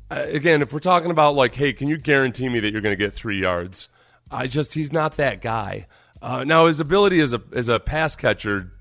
uh, 0.09 0.23
again 0.27 0.61
if 0.63 0.73
we're 0.73 0.79
talking 0.79 1.11
about 1.11 1.35
like 1.35 1.53
hey 1.55 1.73
can 1.73 1.87
you 1.87 1.97
guarantee 1.97 2.49
me 2.49 2.59
that 2.59 2.71
you're 2.71 2.81
going 2.81 2.97
to 2.97 3.03
get 3.03 3.13
three 3.13 3.39
yards? 3.41 3.87
I 4.31 4.47
just 4.47 4.73
he's 4.73 4.91
not 4.91 5.17
that 5.17 5.41
guy. 5.41 5.87
Uh, 6.21 6.43
now 6.43 6.65
his 6.65 6.79
ability 6.79 7.21
as 7.21 7.33
a 7.33 7.41
as 7.53 7.69
a 7.69 7.79
pass 7.79 8.15
catcher 8.15 8.71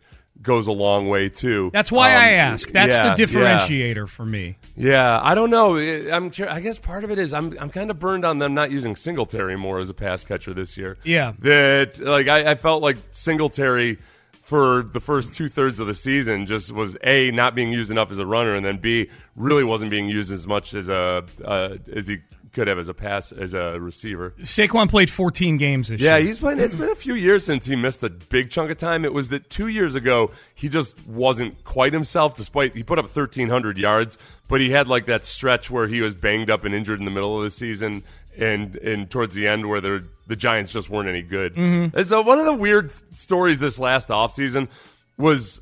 goes 0.43 0.67
a 0.67 0.73
long 0.73 1.09
way 1.09 1.29
too. 1.29 1.71
that's 1.73 1.91
why 1.91 2.15
Um, 2.15 2.23
I 2.23 2.31
ask. 2.33 2.71
That's 2.71 2.95
yeah, 2.95 3.15
the 3.15 3.23
yeah. 3.23 3.27
differentiator 3.59 4.09
for 4.09 4.25
me. 4.25 4.57
Yeah, 4.77 5.21
I 5.23 5.35
don't 5.35 5.51
know. 5.51 5.77
I'm. 5.79 6.33
I 6.49 6.61
guess 6.61 6.79
part 6.79 7.05
of 7.05 7.11
it 7.11 7.19
is 7.19 7.35
I'm. 7.35 7.57
I'm 7.61 7.71
kind 7.71 7.91
of 7.91 7.99
burned 7.99 8.25
on 8.25 8.39
them 8.39 8.55
not 8.55 8.71
using 8.71 8.95
Singletary 8.97 9.57
more 9.57 9.79
as 9.81 9.91
a 9.91 9.95
pass 9.95 10.25
catcher 10.25 10.55
this 10.55 10.77
year. 10.77 10.97
Yeah. 11.05 11.33
that 11.41 11.99
like 12.01 12.29
I, 12.29 12.53
I 12.53 12.55
felt 12.55 12.83
like 12.83 12.97
Singletary 13.11 13.99
for 14.43 14.83
the 14.83 15.01
first 15.01 15.35
two 15.35 15.49
thirds 15.51 15.79
of 15.79 15.87
the 15.87 15.93
season 15.95 16.47
just 16.47 16.73
was 16.73 16.97
a 17.05 17.31
not 17.33 17.55
being 17.55 17.71
used 17.71 17.91
enough 17.91 18.11
as 18.11 18.19
a 18.19 18.25
runner, 18.25 18.55
and 18.55 18.65
then 18.65 18.79
b 18.79 19.11
really 19.37 19.65
wasn't 19.65 19.91
being 19.91 20.09
used 20.09 20.33
as 20.33 20.47
much 20.47 20.73
as 20.75 20.89
a 20.89 21.25
uh, 21.45 21.77
as 21.95 22.07
he 22.07 22.19
could 22.53 22.69
have 22.69 22.79
as 22.79 22.89
a 22.89 22.95
pass 22.95 23.33
as 23.33 23.55
a 23.55 23.81
receiver. 23.81 24.35
Saquon 24.41 24.89
played 24.89 25.11
14 25.11 25.57
games 25.57 25.89
this 25.89 26.01
year. 26.01 26.13
Yeah, 26.13 26.17
year. 26.19 26.27
he's 26.27 26.39
been. 26.39 26.59
It's 26.59 26.75
been 26.75 26.91
a 26.91 26.95
few 26.95 27.15
years 27.15 27.45
since 27.45 27.67
he 27.67 27.77
missed 27.77 28.03
a 28.03 28.09
big 28.09 28.51
chunk 28.51 28.71
of 28.71 28.79
time. 28.79 29.05
It 29.05 29.13
was 29.13 29.29
that 29.31 29.51
two 29.51 29.69
years 29.69 29.95
ago 29.95 30.31
he 30.55 30.69
just 30.69 31.07
wasn't 31.07 31.65
quite 31.65 31.93
himself. 31.93 32.37
Despite 32.37 32.75
he 32.77 32.83
put 32.83 32.99
up 32.99 33.09
thirteen 33.09 33.49
hundred 33.49 33.79
yards, 33.79 34.19
but 34.49 34.61
he 34.61 34.71
had 34.71 34.89
like 34.89 35.07
that 35.07 35.25
stretch 35.25 35.71
where 35.71 35.87
he 35.87 36.01
was 36.01 36.15
banged 36.15 36.51
up 36.51 36.65
and 36.65 36.75
injured 36.75 36.99
in 36.99 37.05
the 37.05 37.11
middle 37.11 37.37
of 37.37 37.43
the 37.43 37.51
season, 37.51 38.03
and 38.37 38.77
and 38.77 39.11
towards 39.11 39.35
the 39.35 39.47
end 39.47 39.69
where 39.69 39.81
the 39.81 40.05
the 40.27 40.37
Giants 40.37 40.73
just 40.73 40.91
weren't 40.91 41.09
any 41.09 41.23
good. 41.23 41.55
Mm-hmm. 41.55 41.97
And 41.97 42.07
so 42.07 42.23
one 42.23 42.39
of 42.39 42.45
the 42.45 42.55
weird 42.55 42.93
stories 43.15 43.59
this 43.61 43.79
last 43.79 44.09
offseason 44.09 44.69
was. 45.17 45.61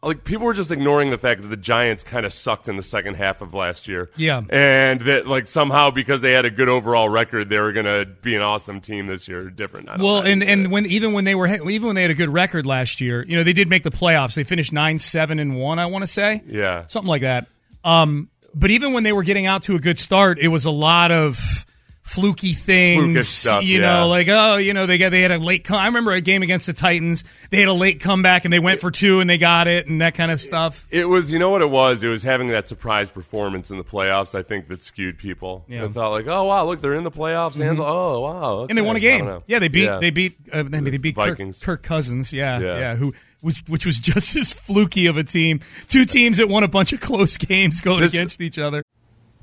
Like 0.00 0.22
people 0.22 0.46
were 0.46 0.54
just 0.54 0.70
ignoring 0.70 1.10
the 1.10 1.18
fact 1.18 1.42
that 1.42 1.48
the 1.48 1.56
Giants 1.56 2.04
kind 2.04 2.24
of 2.24 2.32
sucked 2.32 2.68
in 2.68 2.76
the 2.76 2.84
second 2.84 3.14
half 3.14 3.40
of 3.42 3.52
last 3.52 3.88
year. 3.88 4.10
Yeah. 4.16 4.42
and 4.48 5.00
that 5.00 5.26
like 5.26 5.48
somehow 5.48 5.90
because 5.90 6.20
they 6.20 6.30
had 6.32 6.44
a 6.44 6.50
good 6.50 6.68
overall 6.68 7.08
record, 7.08 7.48
they 7.48 7.58
were 7.58 7.72
going 7.72 7.86
to 7.86 8.06
be 8.22 8.36
an 8.36 8.42
awesome 8.42 8.80
team 8.80 9.08
this 9.08 9.26
year. 9.26 9.50
Different. 9.50 9.88
Well, 9.98 10.20
and 10.20 10.42
and 10.44 10.70
when 10.70 10.86
even 10.86 11.14
when 11.14 11.24
they 11.24 11.34
were 11.34 11.48
even 11.48 11.86
when 11.88 11.96
they 11.96 12.02
had 12.02 12.12
a 12.12 12.14
good 12.14 12.30
record 12.30 12.64
last 12.64 13.00
year, 13.00 13.24
you 13.26 13.36
know, 13.36 13.42
they 13.42 13.52
did 13.52 13.68
make 13.68 13.82
the 13.82 13.90
playoffs. 13.90 14.34
They 14.34 14.44
finished 14.44 14.72
nine, 14.72 14.98
seven, 14.98 15.40
and 15.40 15.56
one. 15.58 15.80
I 15.80 15.86
want 15.86 16.02
to 16.02 16.06
say, 16.06 16.42
Yeah. 16.46 16.86
something 16.86 17.08
like 17.08 17.22
that. 17.22 17.48
Um, 17.82 18.28
but 18.54 18.70
even 18.70 18.92
when 18.92 19.02
they 19.02 19.12
were 19.12 19.24
getting 19.24 19.46
out 19.46 19.62
to 19.64 19.74
a 19.74 19.80
good 19.80 19.98
start, 19.98 20.38
it 20.38 20.48
was 20.48 20.64
a 20.64 20.70
lot 20.70 21.10
of 21.10 21.66
fluky 22.08 22.54
things. 22.54 23.28
Stuff, 23.28 23.62
you 23.62 23.80
yeah. 23.80 24.00
know, 24.00 24.08
like 24.08 24.28
oh, 24.28 24.56
you 24.56 24.72
know, 24.74 24.86
they 24.86 24.98
got 24.98 25.10
they 25.10 25.20
had 25.20 25.30
a 25.30 25.38
late. 25.38 25.64
Com- 25.64 25.76
I 25.78 25.86
remember 25.86 26.12
a 26.12 26.20
game 26.20 26.42
against 26.42 26.66
the 26.66 26.72
Titans. 26.72 27.24
They 27.50 27.58
had 27.60 27.68
a 27.68 27.72
late 27.72 28.00
comeback 28.00 28.44
and 28.44 28.52
they 28.52 28.58
went 28.58 28.80
for 28.80 28.90
two 28.90 29.20
and 29.20 29.28
they 29.28 29.38
got 29.38 29.66
it 29.68 29.86
and 29.86 30.00
that 30.00 30.14
kind 30.14 30.30
of 30.30 30.40
stuff. 30.40 30.86
It 30.90 31.04
was, 31.04 31.30
you 31.30 31.38
know 31.38 31.50
what 31.50 31.62
it 31.62 31.70
was? 31.70 32.02
It 32.02 32.08
was 32.08 32.22
having 32.22 32.48
that 32.48 32.66
surprise 32.68 33.10
performance 33.10 33.70
in 33.70 33.76
the 33.78 33.84
playoffs. 33.84 34.34
I 34.34 34.42
think 34.42 34.68
that 34.68 34.82
skewed 34.82 35.18
people. 35.18 35.64
Yeah. 35.68 35.86
They 35.86 35.92
thought 35.92 36.10
like, 36.10 36.26
oh 36.26 36.44
wow, 36.44 36.64
look, 36.66 36.80
they're 36.80 36.94
in 36.94 37.04
the 37.04 37.10
playoffs, 37.10 37.58
and 37.60 37.78
oh 37.80 38.20
wow, 38.20 38.66
and 38.68 38.76
they 38.76 38.82
won 38.82 38.96
a 38.96 39.00
game. 39.00 39.42
Yeah, 39.46 39.58
they 39.58 39.68
beat 39.68 39.84
Yeah. 39.84 39.98
they 39.98 40.10
beat 40.10 40.36
uh, 40.52 40.62
they 40.62 40.80
they 40.80 40.96
beat 40.96 41.14
Kirk, 41.16 41.28
Vikings. 41.30 41.62
Kirk 41.62 41.82
Cousins. 41.82 42.32
Yeah, 42.32 42.58
Yeah. 42.58 42.78
yeah, 42.78 42.94
who 42.96 43.14
was 43.42 43.62
which 43.68 43.84
was 43.86 44.00
just 44.00 44.34
as 44.36 44.52
fluky 44.52 45.06
of 45.06 45.16
a 45.16 45.24
team. 45.24 45.60
Two 45.88 46.04
teams 46.04 46.38
that 46.38 46.48
won 46.48 46.62
a 46.64 46.68
bunch 46.68 46.92
of 46.92 47.00
close 47.00 47.36
games 47.38 47.80
going 47.80 48.00
This- 48.00 48.12
against 48.12 48.40
each 48.40 48.58
other. 48.58 48.82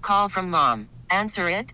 Call 0.02 0.30
from 0.30 0.50
mom. 0.50 0.90
Answer 1.10 1.48
it. 1.50 1.74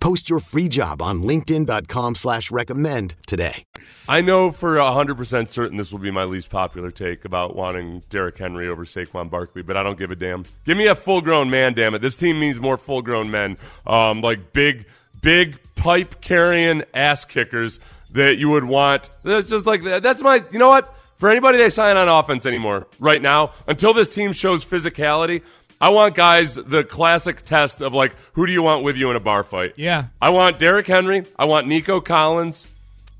Post 0.00 0.30
your 0.30 0.40
free 0.40 0.68
job 0.68 1.02
on 1.02 1.22
linkedin.com 1.22 2.14
slash 2.14 2.50
recommend 2.50 3.16
today. 3.26 3.64
I 4.08 4.20
know 4.20 4.50
for 4.50 4.76
100% 4.76 5.48
certain 5.48 5.76
this 5.76 5.92
will 5.92 5.98
be 5.98 6.10
my 6.10 6.24
least 6.24 6.50
popular 6.50 6.90
take 6.90 7.24
about 7.24 7.56
wanting 7.56 8.02
Derrick 8.08 8.38
Henry 8.38 8.68
over 8.68 8.84
Saquon 8.84 9.28
Barkley, 9.30 9.62
but 9.62 9.76
I 9.76 9.82
don't 9.82 9.98
give 9.98 10.10
a 10.10 10.16
damn. 10.16 10.44
Give 10.64 10.76
me 10.76 10.86
a 10.86 10.94
full-grown 10.94 11.50
man, 11.50 11.74
damn 11.74 11.94
it. 11.94 12.00
This 12.00 12.16
team 12.16 12.38
needs 12.40 12.60
more 12.60 12.76
full-grown 12.76 13.30
men, 13.30 13.58
um, 13.86 14.20
like 14.20 14.52
big, 14.52 14.86
big 15.20 15.58
pipe-carrying 15.74 16.84
ass 16.94 17.24
kickers 17.24 17.80
that 18.12 18.38
you 18.38 18.50
would 18.50 18.64
want. 18.64 19.10
That's 19.22 19.50
just 19.50 19.66
like 19.66 19.82
that's 19.82 20.22
my. 20.22 20.42
You 20.50 20.58
know 20.58 20.68
what? 20.68 20.94
For 21.16 21.28
anybody 21.28 21.58
they 21.58 21.68
sign 21.68 21.96
on 21.96 22.08
offense 22.08 22.46
anymore 22.46 22.86
right 23.00 23.20
now, 23.20 23.50
until 23.66 23.92
this 23.92 24.14
team 24.14 24.32
shows 24.32 24.64
physicality, 24.64 25.42
I 25.80 25.90
want 25.90 26.14
guys 26.14 26.56
the 26.56 26.82
classic 26.84 27.44
test 27.44 27.82
of 27.82 27.94
like 27.94 28.14
who 28.32 28.46
do 28.46 28.52
you 28.52 28.62
want 28.62 28.82
with 28.84 28.96
you 28.96 29.10
in 29.10 29.16
a 29.16 29.20
bar 29.20 29.44
fight? 29.44 29.74
Yeah. 29.76 30.06
I 30.20 30.30
want 30.30 30.58
Derrick 30.58 30.86
Henry. 30.86 31.24
I 31.38 31.44
want 31.44 31.66
Nico 31.66 32.00
Collins. 32.00 32.66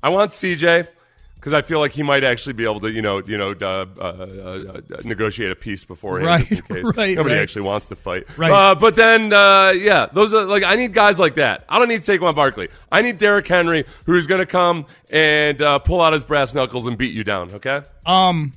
I 0.03 0.09
want 0.09 0.31
CJ 0.31 0.87
because 1.35 1.53
I 1.53 1.61
feel 1.61 1.79
like 1.79 1.93
he 1.93 2.03
might 2.03 2.25
actually 2.25 2.53
be 2.53 2.65
able 2.65 2.81
to, 2.81 2.91
you 2.91 3.01
know, 3.01 3.19
you 3.25 3.37
know, 3.37 3.51
uh, 3.61 3.85
uh, 3.97 4.01
uh, 4.01 4.81
negotiate 5.05 5.51
a 5.51 5.55
peace 5.55 5.85
beforehand, 5.85 6.27
Right, 6.27 6.45
just 6.45 6.69
in 6.69 6.75
case 6.83 6.97
right, 6.97 7.15
nobody 7.15 7.35
right. 7.35 7.41
actually 7.41 7.61
wants 7.61 7.87
to 7.89 7.95
fight. 7.95 8.37
Right. 8.37 8.51
Uh, 8.51 8.75
but 8.75 8.97
then, 8.97 9.31
uh, 9.31 9.69
yeah, 9.71 10.07
those 10.11 10.33
are 10.33 10.43
like 10.43 10.63
I 10.63 10.75
need 10.75 10.93
guys 10.93 11.17
like 11.17 11.35
that. 11.35 11.63
I 11.69 11.79
don't 11.79 11.87
need 11.87 12.01
Saquon 12.01 12.35
Barkley. 12.35 12.67
I 12.91 13.01
need 13.01 13.17
Derrick 13.19 13.47
Henry, 13.47 13.85
who's 14.05 14.27
going 14.27 14.39
to 14.39 14.45
come 14.45 14.85
and 15.09 15.61
uh, 15.61 15.79
pull 15.79 16.01
out 16.01 16.11
his 16.11 16.25
brass 16.25 16.53
knuckles 16.53 16.85
and 16.87 16.97
beat 16.97 17.13
you 17.13 17.23
down. 17.23 17.51
Okay. 17.55 17.83
Um, 18.05 18.51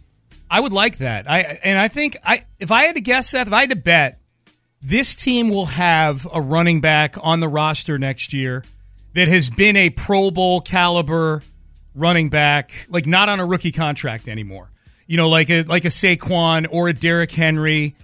I 0.53 0.61
would 0.61 0.75
like 0.75 0.99
that. 0.99 1.31
I 1.31 1.59
and 1.65 1.79
I 1.79 1.89
think 1.89 2.19
I 2.23 2.45
if 2.59 2.71
I 2.71 2.85
had 2.85 2.97
to 2.97 3.01
guess, 3.01 3.31
Seth, 3.31 3.47
if 3.47 3.55
I 3.55 3.61
had 3.61 3.71
to 3.71 3.77
bet, 3.77 4.21
this 4.83 5.17
team 5.17 5.49
will 5.49 5.65
have 5.65 6.29
a 6.31 6.43
running 6.43 6.83
back 6.83 7.17
on 7.23 7.41
the 7.41 7.49
roster 7.49 7.99
next 7.99 8.35
year 8.35 8.63
that 9.15 9.29
has 9.29 9.49
been 9.49 9.77
a 9.77 9.89
Pro 9.89 10.31
Bowl 10.31 10.61
caliber 10.61 11.43
running 11.95 12.29
back, 12.29 12.87
like 12.91 13.07
not 13.07 13.31
on 13.31 13.41
a 13.41 13.47
rookie 13.47 13.73
contract 13.73 14.29
anymore. 14.29 14.71
You 15.07 15.17
know, 15.17 15.31
like 15.31 15.49
a 15.49 15.63
like 15.63 15.87
a 15.87 15.89
Saquon 15.89 16.67
or 16.71 16.89
a 16.89 16.93
Derrick 16.93 17.31
Henry 17.31 17.95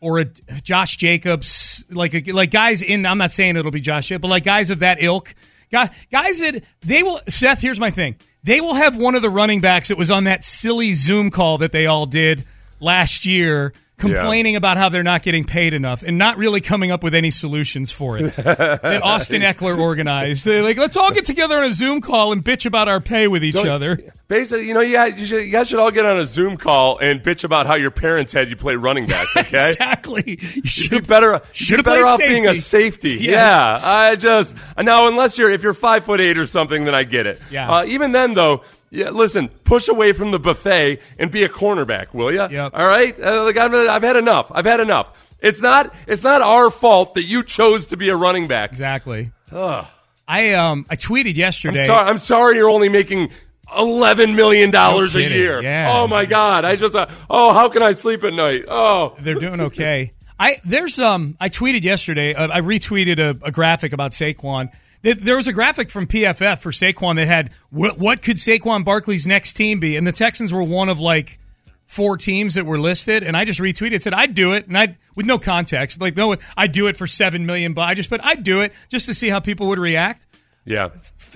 or 0.00 0.20
a 0.20 0.26
Josh 0.62 0.98
Jacobs, 0.98 1.86
like 1.90 2.14
a, 2.14 2.30
like 2.30 2.52
guys 2.52 2.82
in. 2.82 3.04
I'm 3.04 3.18
not 3.18 3.32
saying 3.32 3.56
it'll 3.56 3.72
be 3.72 3.80
Josh, 3.80 4.10
but 4.10 4.22
like 4.22 4.44
guys 4.44 4.70
of 4.70 4.78
that 4.78 5.02
ilk, 5.02 5.34
guys, 5.72 5.90
guys 6.12 6.38
that 6.38 6.62
they 6.82 7.02
will. 7.02 7.20
Seth, 7.28 7.60
here's 7.60 7.80
my 7.80 7.90
thing: 7.90 8.14
they 8.46 8.60
will 8.60 8.74
have 8.74 8.96
one 8.96 9.16
of 9.16 9.22
the 9.22 9.28
running 9.28 9.60
backs 9.60 9.88
that 9.88 9.98
was 9.98 10.10
on 10.10 10.24
that 10.24 10.44
silly 10.44 10.94
Zoom 10.94 11.30
call 11.30 11.58
that 11.58 11.72
they 11.72 11.86
all 11.86 12.06
did 12.06 12.46
last 12.78 13.26
year. 13.26 13.72
Complaining 13.98 14.56
about 14.56 14.76
how 14.76 14.90
they're 14.90 15.02
not 15.02 15.22
getting 15.22 15.44
paid 15.44 15.72
enough 15.72 16.02
and 16.02 16.18
not 16.18 16.36
really 16.36 16.60
coming 16.60 16.90
up 16.90 17.02
with 17.02 17.14
any 17.14 17.30
solutions 17.30 17.90
for 17.90 18.18
it. 18.18 18.36
that 18.36 19.00
Austin 19.02 19.40
Ekeler 19.40 19.78
organized. 19.78 20.44
They're 20.44 20.62
like, 20.62 20.76
let's 20.76 20.98
all 20.98 21.10
get 21.12 21.24
together 21.24 21.56
on 21.56 21.64
a 21.64 21.72
Zoom 21.72 22.02
call 22.02 22.32
and 22.32 22.44
bitch 22.44 22.66
about 22.66 22.88
our 22.88 23.00
pay 23.00 23.26
with 23.26 23.42
each 23.42 23.54
Don't- 23.54 23.68
other. 23.68 23.98
Basically, 24.28 24.66
you 24.66 24.74
know, 24.74 24.80
you 24.80 24.92
guys, 24.92 25.20
you, 25.20 25.24
should, 25.24 25.44
you 25.44 25.52
guys 25.52 25.68
should 25.68 25.78
all 25.78 25.92
get 25.92 26.04
on 26.04 26.18
a 26.18 26.26
Zoom 26.26 26.56
call 26.56 26.98
and 26.98 27.22
bitch 27.22 27.44
about 27.44 27.68
how 27.68 27.76
your 27.76 27.92
parents 27.92 28.32
had 28.32 28.50
you 28.50 28.56
play 28.56 28.74
running 28.74 29.06
back. 29.06 29.24
Okay. 29.36 29.68
exactly. 29.68 30.22
You 30.26 30.36
You'd 30.54 30.62
be 30.64 30.68
should 30.68 31.06
better. 31.06 31.40
should've 31.52 31.84
be 31.84 31.90
better 31.92 32.04
off 32.04 32.18
being 32.18 32.48
a 32.48 32.54
safety. 32.56 33.10
safety. 33.10 33.24
Yes. 33.26 33.82
Yeah, 33.84 33.88
I 33.88 34.16
just 34.16 34.54
now 34.82 35.06
unless 35.06 35.38
you're 35.38 35.50
if 35.52 35.62
you're 35.62 35.74
five 35.74 36.04
foot 36.04 36.20
eight 36.20 36.38
or 36.38 36.46
something, 36.48 36.84
then 36.84 36.94
I 36.94 37.04
get 37.04 37.26
it. 37.26 37.40
Yeah. 37.52 37.70
Uh, 37.70 37.84
even 37.84 38.10
then, 38.10 38.34
though, 38.34 38.62
yeah. 38.90 39.10
Listen, 39.10 39.48
push 39.64 39.88
away 39.88 40.12
from 40.12 40.30
the 40.30 40.38
buffet 40.38 41.00
and 41.18 41.30
be 41.30 41.42
a 41.42 41.48
cornerback, 41.48 42.14
will 42.14 42.32
you? 42.32 42.46
Yep. 42.50 42.72
All 42.74 42.86
right. 42.86 43.18
Uh, 43.18 43.44
like 43.44 43.56
I've, 43.56 43.72
I've 43.74 44.02
had 44.02 44.16
enough. 44.16 44.50
I've 44.54 44.64
had 44.66 44.80
enough. 44.80 45.12
It's 45.40 45.60
not. 45.60 45.94
It's 46.06 46.22
not 46.22 46.42
our 46.42 46.70
fault 46.70 47.14
that 47.14 47.24
you 47.24 47.42
chose 47.42 47.86
to 47.86 47.96
be 47.96 48.08
a 48.08 48.16
running 48.16 48.46
back. 48.46 48.70
Exactly. 48.70 49.32
Ugh. 49.52 49.86
I 50.28 50.54
um 50.54 50.86
I 50.90 50.96
tweeted 50.96 51.30
I'm 51.30 51.36
yesterday. 51.36 51.86
sorry. 51.86 52.08
I'm 52.08 52.18
sorry. 52.18 52.56
You're 52.56 52.70
only 52.70 52.88
making. 52.88 53.30
Eleven 53.76 54.36
million 54.36 54.70
dollars 54.70 55.16
No 55.16 55.22
a 55.22 55.24
year. 55.24 55.60
Yeah. 55.60 55.90
Oh 55.92 56.06
my 56.06 56.24
God! 56.24 56.64
I 56.64 56.76
just. 56.76 56.94
Uh, 56.94 57.08
oh, 57.28 57.52
how 57.52 57.68
can 57.68 57.82
I 57.82 57.92
sleep 57.92 58.22
at 58.22 58.32
night? 58.32 58.64
Oh, 58.68 59.16
They're 59.18 59.34
doing 59.34 59.60
okay. 59.60 60.12
I 60.38 60.58
there's 60.64 61.00
um 61.00 61.36
I 61.40 61.48
tweeted 61.48 61.82
yesterday. 61.82 62.32
Uh, 62.32 62.46
I 62.48 62.60
retweeted 62.60 63.18
a, 63.18 63.30
a 63.44 63.50
graphic 63.50 63.92
about 63.92 64.12
Saquon. 64.12 64.70
There- 65.14 65.36
was 65.36 65.46
a 65.46 65.52
graphic 65.52 65.90
from 65.90 66.06
PFF 66.06 66.58
for 66.58 66.70
Saquon 66.72 67.16
that 67.16 67.26
had 67.28 67.50
what, 67.70 67.98
what 67.98 68.22
could 68.22 68.36
Saquon 68.36 68.84
Barkley's 68.84 69.26
next 69.26 69.54
team 69.54 69.78
be, 69.80 69.96
and 69.96 70.06
the 70.06 70.12
Texans 70.12 70.52
were 70.52 70.62
one 70.62 70.88
of 70.88 70.98
like 71.00 71.38
four 71.84 72.16
teams 72.16 72.54
that 72.54 72.66
were 72.66 72.80
listed. 72.80 73.22
And 73.22 73.36
I 73.36 73.44
just 73.44 73.60
retweeted, 73.60 74.02
said 74.02 74.12
I'd 74.12 74.34
do 74.34 74.52
it, 74.52 74.66
and 74.66 74.76
I 74.76 74.96
with 75.14 75.24
no 75.26 75.38
context, 75.38 76.00
like 76.00 76.16
no, 76.16 76.34
I'd 76.56 76.72
do 76.72 76.88
it 76.88 76.96
for 76.96 77.06
seven 77.06 77.46
million. 77.46 77.72
But 77.74 77.82
I 77.82 77.94
just 77.94 78.08
put 78.10 78.20
I'd 78.24 78.42
do 78.42 78.60
it 78.60 78.72
just 78.88 79.06
to 79.06 79.14
see 79.14 79.28
how 79.28 79.38
people 79.40 79.68
would 79.68 79.78
react. 79.78 80.26
yeah. 80.64 80.88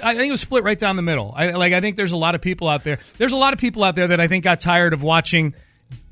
I 0.02 0.16
think 0.16 0.28
it 0.28 0.32
was 0.32 0.40
split 0.40 0.64
right 0.64 0.78
down 0.78 0.96
the 0.96 1.02
middle. 1.02 1.32
I 1.36 1.50
like. 1.50 1.72
I 1.72 1.80
think 1.80 1.96
there's 1.96 2.12
a 2.12 2.16
lot 2.16 2.34
of 2.34 2.40
people 2.40 2.68
out 2.68 2.82
there. 2.84 2.98
There's 3.18 3.32
a 3.32 3.36
lot 3.36 3.52
of 3.52 3.60
people 3.60 3.84
out 3.84 3.94
there 3.94 4.08
that 4.08 4.18
I 4.20 4.26
think 4.26 4.42
got 4.44 4.58
tired 4.60 4.92
of 4.92 5.02
watching 5.02 5.54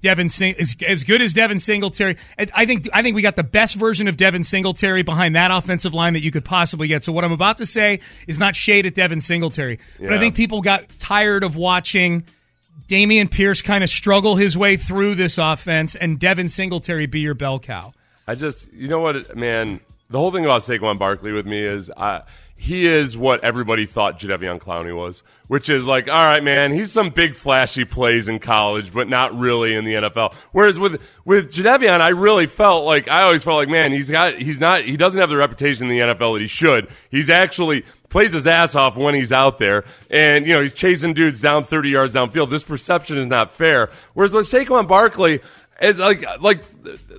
Devin 0.00 0.28
Sing 0.28 0.54
as, 0.58 0.76
as 0.87 1.04
good 1.04 1.20
as 1.20 1.35
Devin 1.35 1.58
Singletary. 1.58 2.16
I- 2.38 2.47
I 2.54 2.66
think. 2.66 2.88
I 2.92 3.02
think 3.02 3.16
we 3.16 3.23
got 3.23 3.37
the 3.37 3.42
best 3.44 3.75
version 3.75 4.06
of 4.08 4.16
Devin 4.16 4.44
Singletary 4.44 5.02
behind 5.02 5.35
that 5.37 5.50
offensive 5.50 5.92
line 5.94 6.12
that 6.12 6.20
you 6.23 6.30
could 6.30 6.44
possibly 6.44 6.87
get. 6.88 7.02
So 7.02 7.12
what 7.12 7.25
I'm 7.25 7.32
about 7.32 7.56
to 7.58 7.66
say 7.66 8.00
is 8.26 8.38
not 8.38 8.54
shade 8.56 8.87
at 8.87 8.94
Devin 8.94 9.20
Singletary, 9.20 9.78
but 9.99 10.12
I 10.12 10.18
think 10.18 10.35
people 10.35 10.61
got 10.61 10.85
tired 10.99 11.42
of 11.44 11.56
watching. 11.56 12.25
Dameon 12.88 13.30
Pierce 13.30 13.61
kind 13.61 13.85
of 13.85 13.90
struggle 13.90 14.37
his 14.37 14.56
way 14.56 14.76
through 14.78 15.14
this 15.14 15.37
offense, 15.37 15.94
and 15.94 16.18
Devin 16.18 16.49
Singletary 16.49 17.04
be 17.06 17.20
your 17.20 17.35
bell 17.35 17.58
cow. 17.58 17.92
I 18.26 18.35
just, 18.35 18.73
you 18.73 18.88
know 18.88 19.00
what, 19.00 19.37
man. 19.37 19.80
The 20.11 20.18
whole 20.18 20.30
thing 20.30 20.44
about 20.47 20.62
Saquon 20.62 20.99
Barkley 20.99 21.32
with 21.32 21.44
me 21.44 21.58
is, 21.61 21.90
uh, 21.94 22.20
he 22.60 22.86
is 22.86 23.16
what 23.16 23.42
everybody 23.44 23.86
thought 23.86 24.18
Jadeveon 24.18 24.58
Clowney 24.58 24.94
was, 24.94 25.22
which 25.46 25.70
is 25.70 25.86
like, 25.86 26.08
all 26.08 26.24
right, 26.24 26.42
man, 26.42 26.72
he's 26.72 26.90
some 26.90 27.10
big 27.10 27.36
flashy 27.36 27.84
plays 27.84 28.28
in 28.28 28.40
college, 28.40 28.92
but 28.92 29.08
not 29.08 29.32
really 29.38 29.76
in 29.76 29.84
the 29.84 29.94
NFL. 29.94 30.34
Whereas 30.50 30.76
with 30.76 31.00
with 31.24 31.52
Jadeveon, 31.52 32.00
I 32.00 32.08
really 32.08 32.46
felt 32.46 32.84
like 32.84 33.06
I 33.06 33.22
always 33.22 33.44
felt 33.44 33.58
like, 33.58 33.68
man, 33.68 33.92
he's 33.92 34.10
got, 34.10 34.34
he's 34.34 34.58
not, 34.58 34.82
he 34.82 34.96
doesn't 34.96 35.20
have 35.20 35.30
the 35.30 35.36
reputation 35.36 35.86
in 35.86 35.96
the 35.96 36.00
NFL 36.00 36.34
that 36.34 36.40
he 36.40 36.48
should. 36.48 36.88
He's 37.10 37.30
actually 37.30 37.84
plays 38.08 38.32
his 38.32 38.46
ass 38.46 38.74
off 38.74 38.96
when 38.96 39.14
he's 39.14 39.32
out 39.32 39.58
there, 39.58 39.84
and 40.10 40.44
you 40.44 40.52
know 40.52 40.60
he's 40.60 40.72
chasing 40.72 41.14
dudes 41.14 41.40
down 41.40 41.62
thirty 41.62 41.90
yards 41.90 42.14
downfield. 42.14 42.50
This 42.50 42.64
perception 42.64 43.18
is 43.18 43.28
not 43.28 43.52
fair. 43.52 43.88
Whereas 44.14 44.32
with 44.32 44.46
Saquon 44.46 44.88
Barkley. 44.88 45.40
It's 45.80 46.00
like 46.00 46.25
like 46.40 46.64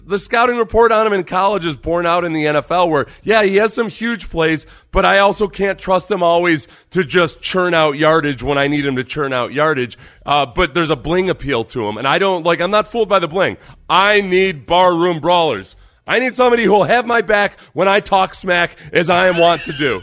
the 0.05 0.19
scouting 0.19 0.57
report 0.57 0.91
on 0.91 1.07
him 1.07 1.13
in 1.13 1.23
college 1.23 1.65
is 1.65 1.77
borne 1.77 2.05
out 2.05 2.25
in 2.25 2.33
the 2.33 2.43
NFL 2.43 2.89
where 2.89 3.05
yeah 3.23 3.43
he 3.43 3.55
has 3.55 3.73
some 3.73 3.87
huge 3.87 4.29
plays 4.29 4.65
but 4.91 5.05
I 5.05 5.19
also 5.19 5.47
can't 5.47 5.79
trust 5.79 6.11
him 6.11 6.21
always 6.21 6.67
to 6.89 7.05
just 7.05 7.39
churn 7.39 7.73
out 7.73 7.97
yardage 7.97 8.43
when 8.43 8.57
I 8.57 8.67
need 8.67 8.85
him 8.85 8.97
to 8.97 9.03
churn 9.05 9.31
out 9.31 9.53
yardage. 9.53 9.97
Uh, 10.25 10.45
but 10.45 10.73
there's 10.73 10.89
a 10.89 10.97
bling 10.97 11.29
appeal 11.29 11.63
to 11.65 11.87
him 11.87 11.97
and 11.97 12.05
I 12.05 12.19
don't 12.19 12.45
like 12.45 12.59
I'm 12.59 12.71
not 12.71 12.87
fooled 12.87 13.07
by 13.07 13.19
the 13.19 13.29
bling. 13.29 13.55
I 13.89 14.19
need 14.19 14.65
barroom 14.65 15.21
brawlers. 15.21 15.77
I 16.05 16.19
need 16.19 16.35
somebody 16.35 16.65
who 16.65 16.71
will 16.71 16.83
have 16.83 17.05
my 17.05 17.21
back 17.21 17.57
when 17.71 17.87
I 17.87 18.01
talk 18.01 18.33
smack 18.33 18.75
as 18.91 19.09
I 19.09 19.27
am 19.27 19.37
wont 19.37 19.61
to 19.61 19.71
do 19.71 20.01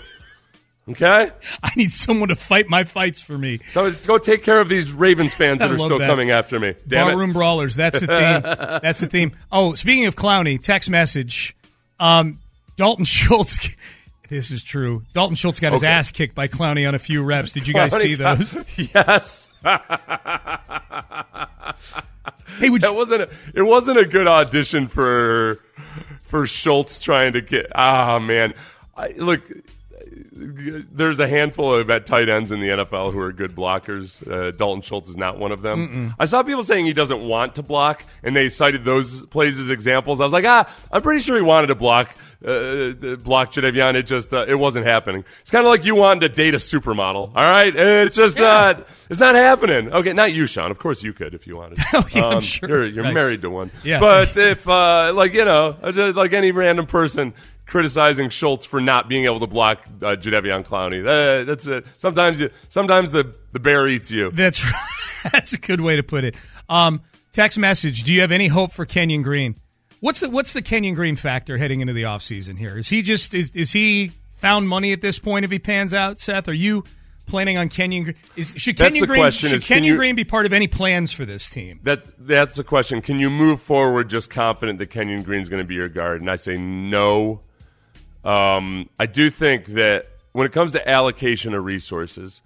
okay 0.90 1.30
I 1.62 1.70
need 1.76 1.90
someone 1.90 2.28
to 2.28 2.36
fight 2.36 2.68
my 2.68 2.84
fights 2.84 3.20
for 3.20 3.36
me. 3.36 3.60
so 3.70 3.90
go 4.06 4.18
take 4.18 4.42
care 4.42 4.60
of 4.60 4.68
these 4.68 4.92
Ravens 4.92 5.34
fans 5.40 5.58
that 5.58 5.70
are 5.70 5.78
still 5.78 5.98
that. 5.98 6.06
coming 6.08 6.30
after 6.30 6.58
me 6.60 6.74
damn 6.86 7.08
Barroom 7.08 7.30
it 7.30 7.34
brawlers. 7.34 7.74
That's 7.76 8.00
the 8.00 8.06
theme. 8.06 8.42
That's 8.82 9.00
the 9.00 9.06
theme. 9.06 9.32
Oh, 9.50 9.74
speaking 9.74 10.06
of 10.06 10.14
Clowney, 10.16 10.60
text 10.60 10.88
message. 10.90 11.56
Um, 11.98 12.38
Dalton 12.76 13.04
Schultz. 13.06 13.74
This 14.28 14.50
is 14.50 14.62
true. 14.62 15.02
Dalton 15.12 15.36
Schultz 15.36 15.60
got 15.60 15.72
his 15.72 15.84
ass 15.84 16.10
kicked 16.10 16.34
by 16.34 16.48
Clowney 16.48 16.86
on 16.86 16.94
a 16.94 16.98
few 16.98 17.22
reps. 17.22 17.52
Did 17.52 17.68
you 17.68 17.74
guys 17.74 17.94
see 17.94 18.14
those? 18.16 18.56
yes 18.76 19.50
Hey, 22.58 22.70
would 22.70 22.82
That 22.82 22.90
you, 22.90 22.96
wasn't 22.96 23.22
a, 23.22 23.28
it 23.54 23.62
wasn't 23.62 23.98
a 23.98 24.04
good 24.04 24.26
audition 24.26 24.86
for 24.88 25.60
for 26.22 26.46
Schultz 26.46 26.98
trying 26.98 27.34
to 27.34 27.40
get 27.40 27.66
ah 27.74 28.18
man 28.18 28.54
I, 28.96 29.08
look 29.16 29.42
there's 30.32 31.18
a 31.18 31.28
handful 31.28 31.74
of 31.74 31.90
at 31.90 32.06
tight 32.06 32.28
ends 32.28 32.52
in 32.52 32.60
the 32.60 32.68
NFL 32.68 33.12
who 33.12 33.18
are 33.20 33.32
good 33.32 33.54
blockers. 33.54 34.26
Uh, 34.30 34.50
Dalton 34.50 34.82
Schultz 34.82 35.08
is 35.08 35.16
not 35.16 35.38
one 35.38 35.52
of 35.52 35.62
them. 35.62 35.88
Mm-mm. 35.88 36.14
I 36.18 36.24
saw 36.24 36.42
people 36.42 36.62
saying 36.64 36.86
he 36.86 36.92
doesn't 36.92 37.20
want 37.20 37.56
to 37.56 37.62
block, 37.62 38.04
and 38.22 38.34
they 38.34 38.48
cited 38.48 38.84
those 38.84 39.24
plays 39.26 39.58
as 39.60 39.70
examples. 39.70 40.20
I 40.20 40.24
was 40.24 40.32
like, 40.32 40.44
ah, 40.46 40.72
I'm 40.90 41.02
pretty 41.02 41.20
sure 41.20 41.36
he 41.36 41.42
wanted 41.42 41.68
to 41.68 41.74
block. 41.74 42.14
Uh, 42.44 42.92
block 43.16 43.50
Jadeveon. 43.52 43.94
It 43.94 44.02
just 44.06 44.32
uh, 44.32 44.44
it 44.46 44.54
wasn't 44.56 44.84
happening. 44.86 45.24
It's 45.40 45.50
kind 45.50 45.64
of 45.64 45.70
like 45.70 45.86
you 45.86 45.94
wanted 45.94 46.20
to 46.20 46.28
date 46.28 46.52
a 46.52 46.58
supermodel. 46.58 47.16
All 47.16 47.32
right, 47.34 47.74
it's 47.74 48.14
just 48.14 48.38
not. 48.38 48.86
It's 49.08 49.18
not 49.18 49.34
happening. 49.34 49.90
Okay, 49.90 50.12
not 50.12 50.34
you, 50.34 50.46
Sean. 50.46 50.70
Of 50.70 50.78
course 50.78 51.02
you 51.02 51.14
could 51.14 51.32
if 51.32 51.46
you 51.46 51.56
wanted. 51.56 51.78
Oh, 51.94 52.06
yeah, 52.12 52.24
Um, 52.26 52.40
sure. 52.40 52.68
You're, 52.68 52.86
you're 52.86 53.04
Right. 53.04 53.14
married 53.14 53.40
to 53.42 53.50
one. 53.50 53.70
Yeah. 53.82 54.00
But 54.00 54.36
if 54.36 54.68
uh, 54.68 55.12
like 55.14 55.32
you 55.32 55.46
know, 55.46 55.76
uh, 55.82 56.12
like 56.14 56.34
any 56.34 56.52
random 56.52 56.86
person 56.86 57.32
criticizing 57.66 58.30
Schultz 58.30 58.64
for 58.66 58.80
not 58.80 59.08
being 59.08 59.24
able 59.24 59.40
to 59.40 59.46
block 59.46 59.80
uh, 60.02 60.16
Jadeveon 60.16 60.64
Clowney, 60.64 61.00
uh, 61.06 61.44
that's 61.44 61.66
it. 61.66 61.84
Sometimes 61.96 62.40
you, 62.40 62.50
sometimes 62.68 63.10
the 63.10 63.34
the 63.52 63.60
bear 63.60 63.86
eats 63.88 64.10
you. 64.10 64.30
That's 64.30 64.64
right. 64.64 65.32
that's 65.32 65.52
a 65.52 65.58
good 65.58 65.80
way 65.80 65.96
to 65.96 66.02
put 66.02 66.24
it. 66.24 66.34
Um, 66.68 67.02
text 67.32 67.58
message: 67.58 68.04
Do 68.04 68.12
you 68.12 68.20
have 68.22 68.32
any 68.32 68.48
hope 68.48 68.72
for 68.72 68.84
Kenyon 68.84 69.22
Green? 69.22 69.56
What's 70.00 70.20
the 70.20 70.30
what's 70.30 70.52
the 70.52 70.62
Kenyon 70.62 70.94
Green 70.94 71.16
factor 71.16 71.56
heading 71.58 71.80
into 71.80 71.92
the 71.92 72.04
offseason 72.04 72.58
here? 72.58 72.78
Is 72.78 72.88
he 72.88 73.02
just 73.02 73.34
is 73.34 73.50
is 73.56 73.72
he 73.72 74.12
found 74.36 74.68
money 74.68 74.92
at 74.92 75.00
this 75.00 75.18
point 75.18 75.44
if 75.44 75.50
he 75.50 75.58
pans 75.58 75.94
out? 75.94 76.18
Seth, 76.18 76.48
are 76.48 76.52
you 76.52 76.84
planning 77.26 77.56
on 77.56 77.68
Kenyon? 77.68 78.04
Green? 78.04 78.16
Is 78.36 78.54
should 78.56 78.76
That's 78.76 78.90
Kenyon 78.92 79.06
Green 79.06 79.30
should 79.30 79.52
is 79.52 79.66
Kenyon 79.66 79.84
you- 79.92 79.96
Green 79.96 80.14
be 80.14 80.24
part 80.24 80.46
of 80.46 80.52
any 80.52 80.68
plans 80.68 81.12
for 81.12 81.24
this 81.24 81.48
team? 81.48 81.80
That 81.82 82.04
that's 82.18 82.56
the 82.56 82.62
question. 82.64 83.00
Can 83.02 83.18
you 83.18 83.30
move 83.30 83.60
forward 83.62 84.10
just 84.10 84.30
confident 84.30 84.78
that 84.78 84.90
Kenyon 84.90 85.22
Green's 85.22 85.48
going 85.48 85.62
to 85.62 85.66
be 85.66 85.74
your 85.74 85.88
guard? 85.88 86.20
And 86.20 86.30
I 86.30 86.36
say 86.36 86.56
no. 86.58 87.40
Um, 88.26 88.88
I 88.98 89.06
do 89.06 89.30
think 89.30 89.66
that 89.66 90.06
when 90.32 90.46
it 90.46 90.52
comes 90.52 90.72
to 90.72 90.88
allocation 90.88 91.54
of 91.54 91.64
resources, 91.64 92.42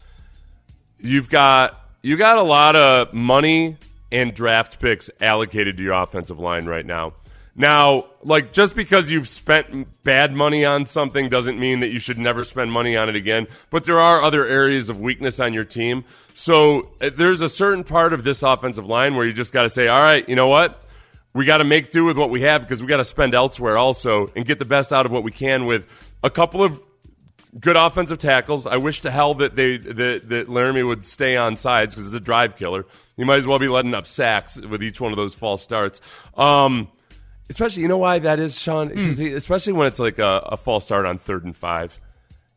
you've 0.99 1.31
got 1.31 1.81
you 2.03 2.17
got 2.17 2.37
a 2.37 2.43
lot 2.43 2.77
of 2.77 3.15
money 3.15 3.79
and 4.13 4.35
draft 4.35 4.79
picks 4.79 5.11
allocated 5.21 5.79
to 5.79 5.83
your 5.83 5.95
offensive 5.95 6.39
line 6.39 6.67
right 6.67 6.85
now. 6.85 7.15
Now, 7.57 8.07
like 8.23 8.53
just 8.53 8.77
because 8.77 9.11
you've 9.11 9.29
spent 9.29 10.05
bad 10.05 10.35
money 10.35 10.65
on 10.65 10.87
something 10.87 11.29
doesn't 11.29 11.59
mean 11.59 11.81
that 11.81 11.89
you 11.89 11.99
should 11.99 12.19
never 12.19 12.45
spend 12.45 12.71
money 12.73 12.97
on 12.97 13.09
it 13.09 13.17
again. 13.17 13.47
But 13.71 13.85
there 13.85 14.01
are 14.01 14.23
other 14.23 14.47
areas 14.47 14.89
of 14.89 15.01
weakness 15.01 15.41
on 15.41 15.55
your 15.55 15.65
team. 15.65 16.05
So 16.35 16.91
uh, 17.01 17.11
there's 17.17 17.41
a 17.41 17.49
certain 17.49 17.85
part 17.85 18.13
of 18.13 18.23
this 18.23 18.43
offensive 18.43 18.87
line 18.87 19.15
where 19.15 19.27
you 19.27 19.33
just 19.33 19.53
got 19.53 19.63
to 19.63 19.69
say, 19.69 19.89
all 19.89 20.03
right, 20.03 20.29
you 20.29 20.37
know 20.37 20.49
what? 20.49 20.83
We 21.33 21.45
got 21.45 21.59
to 21.59 21.65
make 21.65 21.91
do 21.93 22.05
with 22.05 22.17
what 22.19 22.31
we 22.31 22.43
have 22.43 22.63
because 22.63 22.83
we 22.83 22.89
got 22.89 22.97
to 22.97 23.05
spend 23.05 23.35
elsewhere 23.35 23.79
also 23.79 24.33
and 24.35 24.45
get 24.45 24.59
the 24.59 24.65
best 24.65 24.93
out 24.93 25.07
of 25.07 25.13
what 25.13 25.23
we 25.23 25.31
can 25.31 25.67
with 25.67 25.87
a 26.25 26.31
couple 26.31 26.63
of 26.65 26.81
good 27.59 27.77
offensive 27.77 28.19
tackles. 28.19 28.67
I 28.67 28.77
wish 28.79 29.03
to 29.03 29.11
hell 29.13 29.35
that 29.35 29.55
they 29.55 29.77
that, 29.77 30.29
that 30.29 30.49
Laremy 30.49 30.87
would 30.87 31.05
stay 31.05 31.37
on 31.37 31.57
sides 31.57 31.95
because 31.95 32.07
it's 32.07 32.17
a 32.17 32.21
drive 32.21 32.57
killer. 32.57 32.85
You 33.17 33.27
might 33.27 33.37
as 33.37 33.47
well 33.47 33.59
be 33.61 33.69
letting 33.69 33.95
up 33.95 34.07
sacks 34.07 34.61
with 34.61 34.83
each 34.83 35.01
one 35.01 35.13
of 35.13 35.17
those 35.17 35.35
false 35.35 35.63
starts. 35.63 36.01
Um, 36.37 36.89
especially, 37.49 37.83
you 37.83 37.89
know 37.89 37.99
why 37.99 38.19
that 38.21 38.41
is, 38.41 38.59
Sean? 38.59 38.89
'Cause 38.91 39.19
he- 39.19 39.33
especially 39.33 39.73
when 39.75 39.87
it's 39.87 40.01
like 40.01 40.19
a, 40.19 40.43
a 40.47 40.57
false 40.57 40.85
start 40.85 41.07
on 41.07 41.19
third 41.19 41.45
and 41.45 41.57
five. 41.57 41.99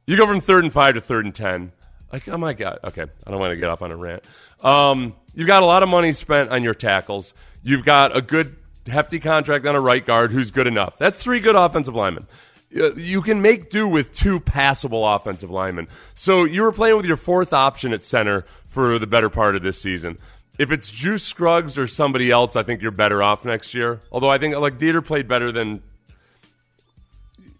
You 0.07 0.17
go 0.17 0.25
from 0.25 0.41
third 0.41 0.63
and 0.63 0.73
five 0.73 0.95
to 0.95 1.01
third 1.01 1.25
and 1.25 1.33
ten. 1.35 1.71
Like, 2.11 2.27
oh 2.27 2.37
my 2.37 2.53
god. 2.53 2.79
Okay, 2.83 3.03
I 3.03 3.31
don't 3.31 3.39
want 3.39 3.51
to 3.51 3.57
get 3.57 3.69
off 3.69 3.81
on 3.81 3.91
a 3.91 3.95
rant. 3.95 4.23
Um, 4.61 5.15
you've 5.33 5.47
got 5.47 5.63
a 5.63 5.65
lot 5.65 5.83
of 5.83 5.89
money 5.89 6.11
spent 6.11 6.49
on 6.49 6.63
your 6.63 6.73
tackles. 6.73 7.33
You've 7.63 7.83
got 7.85 8.15
a 8.15 8.21
good 8.21 8.55
hefty 8.87 9.19
contract 9.19 9.65
on 9.65 9.75
a 9.75 9.81
right 9.81 10.05
guard 10.05 10.31
who's 10.31 10.51
good 10.51 10.67
enough. 10.67 10.97
That's 10.97 11.21
three 11.21 11.39
good 11.39 11.55
offensive 11.55 11.95
linemen. 11.95 12.27
Uh, 12.75 12.93
You 12.95 13.21
can 13.21 13.41
make 13.41 13.69
do 13.69 13.87
with 13.87 14.13
two 14.13 14.39
passable 14.39 15.07
offensive 15.07 15.51
linemen. 15.51 15.87
So 16.15 16.43
you 16.43 16.63
were 16.63 16.71
playing 16.71 16.97
with 16.97 17.05
your 17.05 17.17
fourth 17.17 17.53
option 17.53 17.93
at 17.93 18.03
center 18.03 18.45
for 18.67 18.99
the 18.99 19.07
better 19.07 19.29
part 19.29 19.55
of 19.55 19.63
this 19.63 19.79
season. 19.81 20.17
If 20.57 20.71
it's 20.71 20.91
Juice 20.91 21.23
Scruggs 21.23 21.79
or 21.79 21.87
somebody 21.87 22.29
else, 22.29 22.55
I 22.55 22.63
think 22.63 22.81
you're 22.81 22.91
better 22.91 23.23
off 23.23 23.43
next 23.45 23.73
year. 23.73 24.01
Although 24.11 24.29
I 24.29 24.37
think 24.37 24.55
like 24.55 24.77
Deiter 24.77 25.03
played 25.03 25.27
better 25.27 25.51
than 25.51 25.81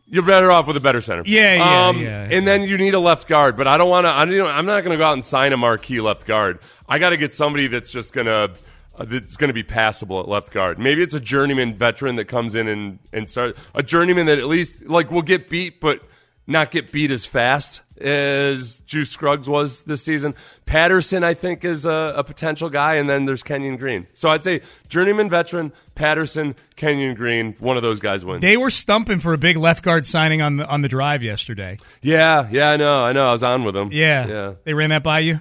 you're 0.07 0.21
better 0.23 0.51
off 0.51 0.67
with 0.67 0.77
a 0.77 0.79
better 0.79 1.01
center. 1.01 1.23
Yeah, 1.25 1.55
yeah, 1.55 1.87
um, 1.87 1.99
yeah. 1.99 2.27
And 2.29 2.47
then 2.47 2.63
you 2.63 2.77
need 2.77 2.93
a 2.93 2.99
left 2.99 3.27
guard, 3.27 3.57
but 3.57 3.65
I 3.65 3.77
don't 3.77 3.89
want 3.89 4.05
to. 4.05 4.11
I 4.11 4.25
don't, 4.25 4.47
I'm 4.47 4.67
not 4.67 4.83
going 4.83 4.91
to 4.91 4.97
go 4.97 5.05
out 5.05 5.13
and 5.13 5.23
sign 5.23 5.53
a 5.53 5.57
marquee 5.57 6.01
left 6.01 6.27
guard. 6.27 6.59
I 6.87 6.99
got 6.99 7.09
to 7.09 7.17
get 7.17 7.33
somebody 7.33 7.65
that's 7.65 7.91
just 7.91 8.13
going 8.13 8.27
to 8.27 8.51
Uh, 8.95 9.05
that's 9.05 9.37
going 9.37 9.47
to 9.47 9.53
be 9.53 9.63
passable 9.63 10.19
at 10.19 10.27
left 10.27 10.51
guard. 10.51 10.77
Maybe 10.77 11.01
it's 11.01 11.15
a 11.15 11.19
journeyman 11.19 11.73
veteran 11.73 12.15
that 12.17 12.25
comes 12.25 12.53
in 12.53 12.67
and 12.67 12.99
and 13.11 13.29
start 13.29 13.57
a 13.73 13.81
journeyman 13.81 14.27
that 14.27 14.37
at 14.37 14.47
least 14.47 14.85
like 14.85 15.09
will 15.09 15.23
get 15.23 15.49
beat, 15.49 15.81
but 15.81 16.01
not 16.45 16.71
get 16.71 16.91
beat 16.91 17.09
as 17.09 17.25
fast 17.25 17.81
as 17.99 18.79
Juice 18.81 19.09
Scruggs 19.09 19.47
was 19.47 19.83
this 19.83 20.03
season. 20.03 20.35
Patterson, 20.65 21.23
I 21.23 21.33
think, 21.33 21.63
is 21.63 21.85
a, 21.85 22.13
a 22.17 22.23
potential 22.23 22.69
guy, 22.69 22.95
and 22.95 23.09
then 23.09 23.25
there's 23.25 23.43
Kenyon 23.43 23.77
Green. 23.77 24.07
So 24.13 24.29
I'd 24.29 24.43
say 24.43 24.61
journeyman 24.89 25.29
veteran, 25.29 25.71
Patterson, 25.95 26.55
Kenyon 26.75 27.15
Green, 27.15 27.55
one 27.59 27.77
of 27.77 27.83
those 27.83 27.99
guys 27.99 28.25
wins. 28.25 28.41
They 28.41 28.57
were 28.57 28.69
stumping 28.69 29.19
for 29.19 29.33
a 29.33 29.37
big 29.37 29.55
left 29.57 29.83
guard 29.85 30.05
signing 30.05 30.41
on 30.41 30.57
the 30.57 30.67
on 30.67 30.81
the 30.81 30.89
drive 30.89 31.23
yesterday. 31.23 31.77
Yeah, 32.01 32.47
yeah, 32.51 32.71
I 32.71 32.77
know, 32.77 33.03
I 33.05 33.13
know. 33.13 33.25
I 33.27 33.31
was 33.31 33.43
on 33.43 33.63
with 33.63 33.73
them. 33.73 33.89
Yeah, 33.91 34.27
yeah, 34.27 34.53
they 34.65 34.73
ran 34.73 34.89
that 34.89 35.03
by 35.03 35.19
you. 35.19 35.39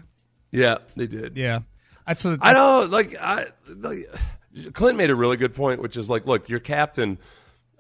yeah. 0.53 0.79
They 0.95 1.07
did. 1.09 1.37
Yeah, 1.37 1.61
that's 2.07 2.25
a, 2.25 2.39
I 2.41 2.53
know. 2.53 2.87
Like, 2.89 3.17
I, 3.17 3.47
like, 3.69 4.09
Clint 4.73 4.99
made 4.99 5.11
a 5.11 5.15
really 5.15 5.37
good 5.37 5.55
point, 5.55 5.81
which 5.81 5.97
is 5.97 6.11
like, 6.11 6.27
look, 6.27 6.49
your 6.49 6.61
captain, 6.61 7.19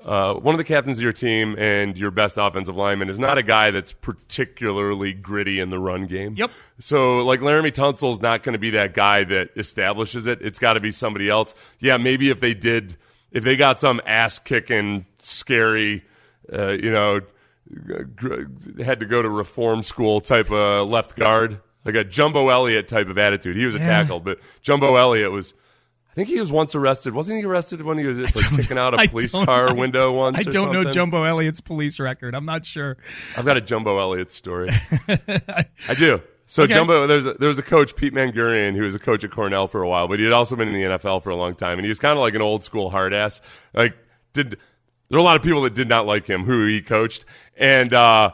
uh, 0.04 0.34
one 0.34 0.54
of 0.54 0.58
the 0.58 0.64
captains 0.64 0.98
of 0.98 1.02
your 1.02 1.12
team, 1.12 1.54
and 1.58 1.96
your 1.96 2.10
best 2.10 2.36
offensive 2.38 2.76
lineman 2.76 3.08
is 3.08 3.18
not 3.18 3.38
a 3.38 3.42
guy 3.42 3.70
that's 3.70 3.92
particularly 3.92 5.12
gritty 5.12 5.60
in 5.60 5.70
the 5.70 5.78
run 5.78 6.06
game. 6.06 6.34
Yep. 6.36 6.50
So, 6.78 7.18
like, 7.24 7.40
Laremy 7.40 7.72
Tunsil's 7.72 8.20
not 8.20 8.42
going 8.42 8.54
to 8.54 8.58
be 8.58 8.70
that 8.70 8.94
guy 8.94 9.24
that 9.24 9.50
establishes 9.56 10.26
it. 10.26 10.40
It's 10.42 10.58
got 10.58 10.74
to 10.74 10.80
be 10.80 10.90
somebody 10.90 11.28
else. 11.28 11.54
Yeah, 11.78 11.98
maybe 11.98 12.30
if 12.30 12.40
they 12.40 12.54
did, 12.54 12.96
if 13.30 13.44
they 13.44 13.56
got 13.56 13.78
some 13.78 14.00
ass 14.06 14.38
kicking, 14.38 15.06
scary, 15.20 16.04
uh, 16.52 16.70
you 16.70 16.90
know, 16.90 17.20
had 18.82 19.00
to 19.00 19.06
go 19.06 19.22
to 19.22 19.30
reform 19.30 19.82
school 19.82 20.20
type 20.20 20.50
of 20.50 20.88
left 20.88 21.16
guard, 21.16 21.60
like 21.84 21.94
a 21.94 22.04
Jumbo 22.04 22.48
Elliott 22.48 22.88
type 22.88 23.08
of 23.08 23.18
attitude. 23.18 23.56
He 23.56 23.64
was 23.66 23.74
a 23.74 23.78
Yeah. 23.78 23.86
tackle, 23.86 24.20
but 24.20 24.38
Jumbo 24.62 24.96
Elliott 24.96 25.32
was. 25.32 25.54
I 26.10 26.14
think 26.14 26.28
he 26.28 26.38
was 26.38 26.52
once 26.52 26.74
arrested. 26.74 27.14
Wasn't 27.14 27.38
he 27.38 27.44
arrested 27.44 27.80
when 27.82 27.96
he 27.96 28.04
was 28.04 28.18
just 28.18 28.36
like 28.36 28.50
kicking 28.62 28.76
out 28.76 28.92
a 28.92 29.08
police 29.08 29.32
car 29.32 29.68
know. 29.68 29.74
window 29.74 30.12
once? 30.12 30.38
I 30.38 30.42
don't 30.42 30.70
know? 30.70 30.84
Jumbo 30.84 31.22
Elliott's 31.24 31.62
police 31.62 31.98
record. 31.98 32.34
I'm 32.34 32.44
not 32.44 32.66
sure. 32.66 32.98
I've 33.34 33.46
got 33.46 33.56
a 33.56 33.62
Jumbo 33.62 33.98
Elliott 33.98 34.30
story. 34.30 34.68
I 35.08 35.94
do. 35.96 36.20
So 36.44 36.64
Okay. 36.64 36.74
Jumbo, 36.74 37.06
there's 37.06 37.24
a, 37.26 37.32
there 37.34 37.48
was 37.48 37.58
a 37.58 37.62
coach 37.62 37.96
Pete 37.96 38.12
Mangurian 38.12 38.74
who 38.76 38.82
was 38.82 38.94
a 38.94 38.98
coach 38.98 39.24
at 39.24 39.30
Cornell 39.30 39.68
for 39.68 39.80
a 39.82 39.88
while, 39.88 40.06
but 40.06 40.18
he 40.18 40.24
had 40.26 40.34
also 40.34 40.54
been 40.54 40.68
in 40.68 40.74
the 40.74 40.82
NFL 40.98 41.22
for 41.22 41.30
a 41.30 41.36
long 41.36 41.54
time, 41.54 41.78
and 41.78 41.84
he 41.86 41.88
was 41.88 41.98
kind 41.98 42.12
of 42.12 42.18
like 42.18 42.34
an 42.34 42.42
old 42.42 42.62
school 42.62 42.90
hard 42.90 43.14
ass. 43.14 43.40
Like 43.72 43.96
did 44.34 44.50
there 45.08 45.16
were 45.16 45.18
a 45.18 45.22
lot 45.22 45.36
of 45.36 45.42
people 45.42 45.62
that 45.62 45.72
did 45.74 45.88
not 45.88 46.04
like 46.06 46.26
him 46.26 46.44
who 46.44 46.66
he 46.66 46.82
coached, 46.82 47.24
and 47.56 47.94
uh, 47.94 48.32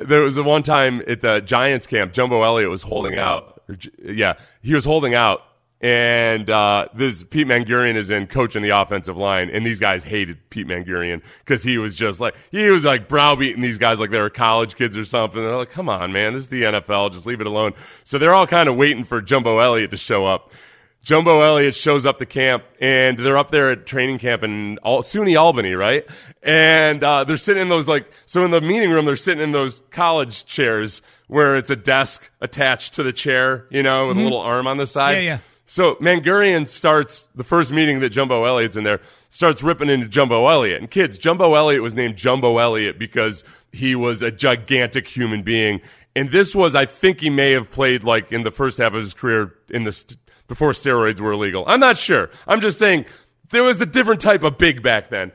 there 0.00 0.22
was 0.22 0.38
a 0.38 0.42
one 0.42 0.62
time 0.62 1.02
at 1.06 1.20
the 1.20 1.40
Giants 1.40 1.86
camp, 1.86 2.12
Jumbo 2.12 2.42
Elliott 2.42 2.70
was 2.70 2.82
holding 2.82 3.18
out. 3.18 3.62
Yeah, 4.02 4.34
he 4.62 4.74
was 4.74 4.84
holding 4.84 5.14
out. 5.14 5.42
And 5.82 6.50
uh, 6.50 6.88
this 6.94 7.24
Pete 7.24 7.46
Mangurian 7.46 7.94
is 7.94 8.10
in 8.10 8.26
coaching 8.26 8.60
the 8.60 8.68
offensive 8.68 9.16
line, 9.16 9.48
and 9.48 9.64
these 9.64 9.80
guys 9.80 10.04
hated 10.04 10.50
Pete 10.50 10.66
Mangurian 10.66 11.22
because 11.38 11.62
he 11.62 11.78
was 11.78 11.94
just 11.94 12.20
like 12.20 12.34
he 12.50 12.68
was 12.68 12.84
like 12.84 13.08
browbeating 13.08 13.62
these 13.62 13.78
guys 13.78 13.98
like 13.98 14.10
they 14.10 14.20
were 14.20 14.28
college 14.28 14.74
kids 14.74 14.94
or 14.94 15.06
something. 15.06 15.40
They're 15.40 15.56
like, 15.56 15.70
"Come 15.70 15.88
on, 15.88 16.12
man, 16.12 16.34
this 16.34 16.42
is 16.42 16.48
the 16.50 16.64
NFL, 16.64 17.12
just 17.12 17.24
leave 17.24 17.40
it 17.40 17.46
alone." 17.46 17.72
So 18.04 18.18
they're 18.18 18.34
all 18.34 18.46
kind 18.46 18.68
of 18.68 18.76
waiting 18.76 19.04
for 19.04 19.22
Jumbo 19.22 19.58
Elliott 19.58 19.90
to 19.92 19.96
show 19.96 20.26
up. 20.26 20.52
Jumbo 21.02 21.40
Elliott 21.40 21.74
shows 21.74 22.04
up 22.04 22.18
to 22.18 22.26
camp, 22.26 22.64
and 22.80 23.18
they're 23.18 23.38
up 23.38 23.50
there 23.50 23.70
at 23.70 23.86
training 23.86 24.18
camp 24.18 24.42
in 24.42 24.78
Al- 24.84 25.02
SUNY 25.02 25.38
Albany, 25.38 25.74
right? 25.74 26.06
And 26.42 27.02
uh, 27.02 27.24
they're 27.24 27.36
sitting 27.38 27.62
in 27.62 27.68
those 27.68 27.88
like 27.88 28.10
so 28.26 28.44
in 28.44 28.50
the 28.50 28.60
meeting 28.60 28.90
room, 28.90 29.06
they're 29.06 29.16
sitting 29.16 29.42
in 29.42 29.52
those 29.52 29.82
college 29.90 30.44
chairs 30.44 31.00
where 31.26 31.56
it's 31.56 31.70
a 31.70 31.76
desk 31.76 32.30
attached 32.40 32.94
to 32.94 33.02
the 33.02 33.12
chair, 33.12 33.66
you 33.70 33.82
know, 33.82 34.08
with 34.08 34.18
a 34.18 34.20
little 34.20 34.40
arm 34.40 34.66
on 34.66 34.76
the 34.76 34.86
side. 34.86 35.12
Yeah, 35.12 35.20
yeah. 35.20 35.38
So 35.64 35.94
Mangurian 35.96 36.66
starts 36.66 37.28
the 37.36 37.44
first 37.44 37.70
meeting 37.70 38.00
that 38.00 38.10
Jumbo 38.10 38.44
Elliott's 38.44 38.74
in 38.74 38.82
there, 38.82 39.00
starts 39.28 39.62
ripping 39.62 39.88
into 39.88 40.08
Jumbo 40.08 40.48
Elliott. 40.48 40.80
And 40.80 40.90
kids, 40.90 41.16
Jumbo 41.16 41.54
Elliott 41.54 41.80
was 41.80 41.94
named 41.94 42.16
Jumbo 42.16 42.58
Elliott 42.58 42.98
because 42.98 43.44
he 43.70 43.94
was 43.94 44.20
a 44.20 44.32
gigantic 44.32 45.06
human 45.06 45.42
being. 45.44 45.80
And 46.16 46.32
this 46.32 46.56
was, 46.56 46.74
I 46.74 46.86
think 46.86 47.20
he 47.20 47.30
may 47.30 47.52
have 47.52 47.70
played 47.70 48.02
like 48.02 48.32
in 48.32 48.42
the 48.42 48.50
first 48.50 48.78
half 48.78 48.94
of 48.94 49.00
his 49.00 49.14
career 49.14 49.54
in 49.68 49.84
the 49.84 49.92
st- 49.92 50.18
before 50.50 50.72
steroids 50.72 51.20
were 51.20 51.30
illegal. 51.30 51.62
I'm 51.68 51.78
not 51.78 51.96
sure. 51.96 52.28
I'm 52.44 52.60
just 52.60 52.76
saying 52.76 53.04
there 53.50 53.62
was 53.62 53.80
a 53.80 53.86
different 53.86 54.20
type 54.20 54.42
of 54.42 54.58
big 54.58 54.82
back 54.82 55.08
then. 55.08 55.30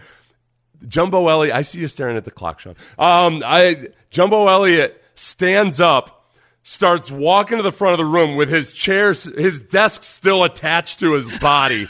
Jumbo 0.85 1.29
Elliott, 1.29 1.55
I 1.55 1.61
see 1.61 1.79
you 1.79 1.87
staring 1.87 2.17
at 2.17 2.25
the 2.25 2.31
clock, 2.31 2.59
Sean. 2.59 2.75
Um, 2.99 3.41
I 3.43 3.87
Jumbo 4.09 4.49
Elliott 4.49 5.01
stands 5.15 5.79
up, 5.79 6.29
starts 6.63 7.09
walking 7.09 7.55
to 7.55 7.63
the 7.63 7.71
front 7.71 7.93
of 7.93 7.97
the 7.97 8.05
room 8.05 8.35
with 8.35 8.49
his 8.49 8.73
chair, 8.73 9.07
his 9.07 9.61
desk 9.61 10.03
still 10.03 10.43
attached 10.43 10.99
to 10.99 11.13
his 11.13 11.39
body. 11.39 11.87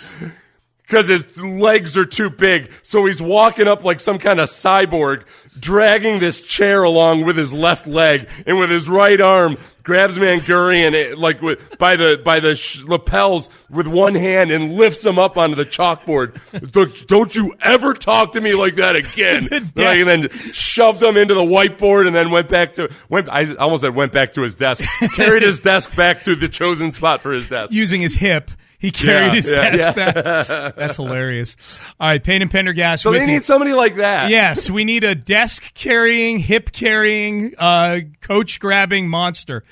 Because 0.87 1.07
his 1.07 1.37
legs 1.41 1.97
are 1.97 2.05
too 2.05 2.29
big. 2.29 2.71
So 2.83 3.05
he's 3.05 3.21
walking 3.21 3.67
up 3.67 3.83
like 3.83 3.99
some 3.99 4.19
kind 4.19 4.39
of 4.39 4.49
cyborg, 4.49 5.23
dragging 5.59 6.19
this 6.19 6.41
chair 6.41 6.83
along 6.83 7.25
with 7.25 7.37
his 7.37 7.53
left 7.53 7.87
leg 7.87 8.29
and 8.45 8.59
with 8.59 8.69
his 8.69 8.87
right 8.87 9.19
arm 9.19 9.57
grabs 9.81 10.17
Mangurian 10.17 10.93
eh, 10.93 11.13
like 11.15 11.41
with, 11.43 11.77
by 11.77 11.95
the 11.95 12.19
by 12.25 12.39
the 12.39 12.55
sh- 12.55 12.81
lapels 12.83 13.49
with 13.69 13.85
one 13.87 14.15
hand 14.15 14.49
and 14.51 14.75
lifts 14.75 15.05
him 15.05 15.17
up 15.19 15.37
onto 15.37 15.55
the 15.55 15.65
chalkboard. 15.65 16.39
Don't- 16.71 17.07
Don't 17.07 17.35
you 17.35 17.53
ever 17.61 17.93
talk 17.93 18.33
to 18.33 18.41
me 18.41 18.53
like 18.55 18.75
that 18.75 18.95
again? 18.95 19.47
Like, 19.75 19.99
and 19.99 20.07
then 20.07 20.29
shoved 20.53 21.01
him 21.03 21.17
into 21.17 21.33
the 21.33 21.41
whiteboard 21.41 22.07
and 22.07 22.15
then 22.15 22.29
went 22.31 22.47
back 22.49 22.73
to 22.73 22.91
went. 23.09 23.29
I 23.29 23.53
almost 23.55 23.81
said 23.81 23.95
went 23.95 24.11
back 24.11 24.33
to 24.33 24.41
his 24.41 24.55
desk. 24.55 24.83
Carried 25.15 25.43
his 25.43 25.59
desk 25.61 25.95
back 25.95 26.23
to 26.23 26.35
the 26.35 26.47
chosen 26.49 26.91
spot 26.91 27.21
for 27.21 27.31
his 27.31 27.47
desk. 27.49 27.71
Using 27.73 28.01
his 28.01 28.15
hip, 28.15 28.51
he 28.85 28.91
carried 28.91 29.27
Yeah, 29.27 29.35
his 29.35 29.49
yeah, 29.51 29.69
desk 29.71 29.97
yeah. 29.97 30.11
back. 30.11 30.75
That's 30.75 30.95
hilarious. 30.95 31.81
All 31.99 32.07
right, 32.07 32.23
Payne 32.23 32.41
and 32.41 32.51
Pendergast. 32.51 33.03
So 33.03 33.11
with 33.11 33.19
they 33.21 33.25
you. 33.25 33.31
need 33.33 33.43
somebody 33.43 33.73
like 33.73 33.95
that. 33.95 34.29
Yes, 34.29 34.69
we 34.69 34.85
need 34.85 35.03
a 35.03 35.15
desk 35.15 35.73
carrying, 35.73 36.39
hip 36.39 36.71
carrying, 36.71 37.53
uh, 37.57 38.01
coach 38.21 38.59
grabbing 38.59 39.09
monster. 39.09 39.63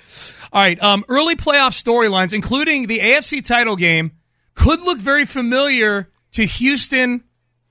All 0.52 0.62
right, 0.62 0.82
um, 0.82 1.04
early 1.10 1.36
playoff 1.36 1.72
storylines, 1.72 2.34
including 2.34 2.88
the 2.88 3.00
AFC 3.00 3.46
title 3.46 3.76
game, 3.76 4.12
could 4.56 4.82
look 4.82 4.98
very 5.00 5.26
familiar 5.26 6.10
to 6.34 6.46
Houston 6.46 7.24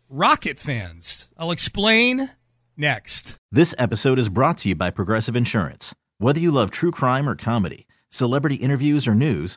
Rocket 0.08 0.58
fans. 0.58 1.28
I'll 1.38 1.50
explain 1.52 2.30
next. 2.76 3.36
This 3.50 3.74
episode 3.78 4.18
is 4.18 4.28
brought 4.28 4.58
to 4.58 4.68
you 4.68 4.74
by 4.74 4.90
Progressive 4.90 5.36
Insurance. 5.36 5.94
Whether 6.18 6.40
you 6.40 6.50
love 6.50 6.70
true 6.70 6.90
crime 6.90 7.28
or 7.28 7.34
comedy, 7.34 7.86
celebrity 8.10 8.56
interviews 8.56 9.08
or 9.08 9.14
news, 9.14 9.56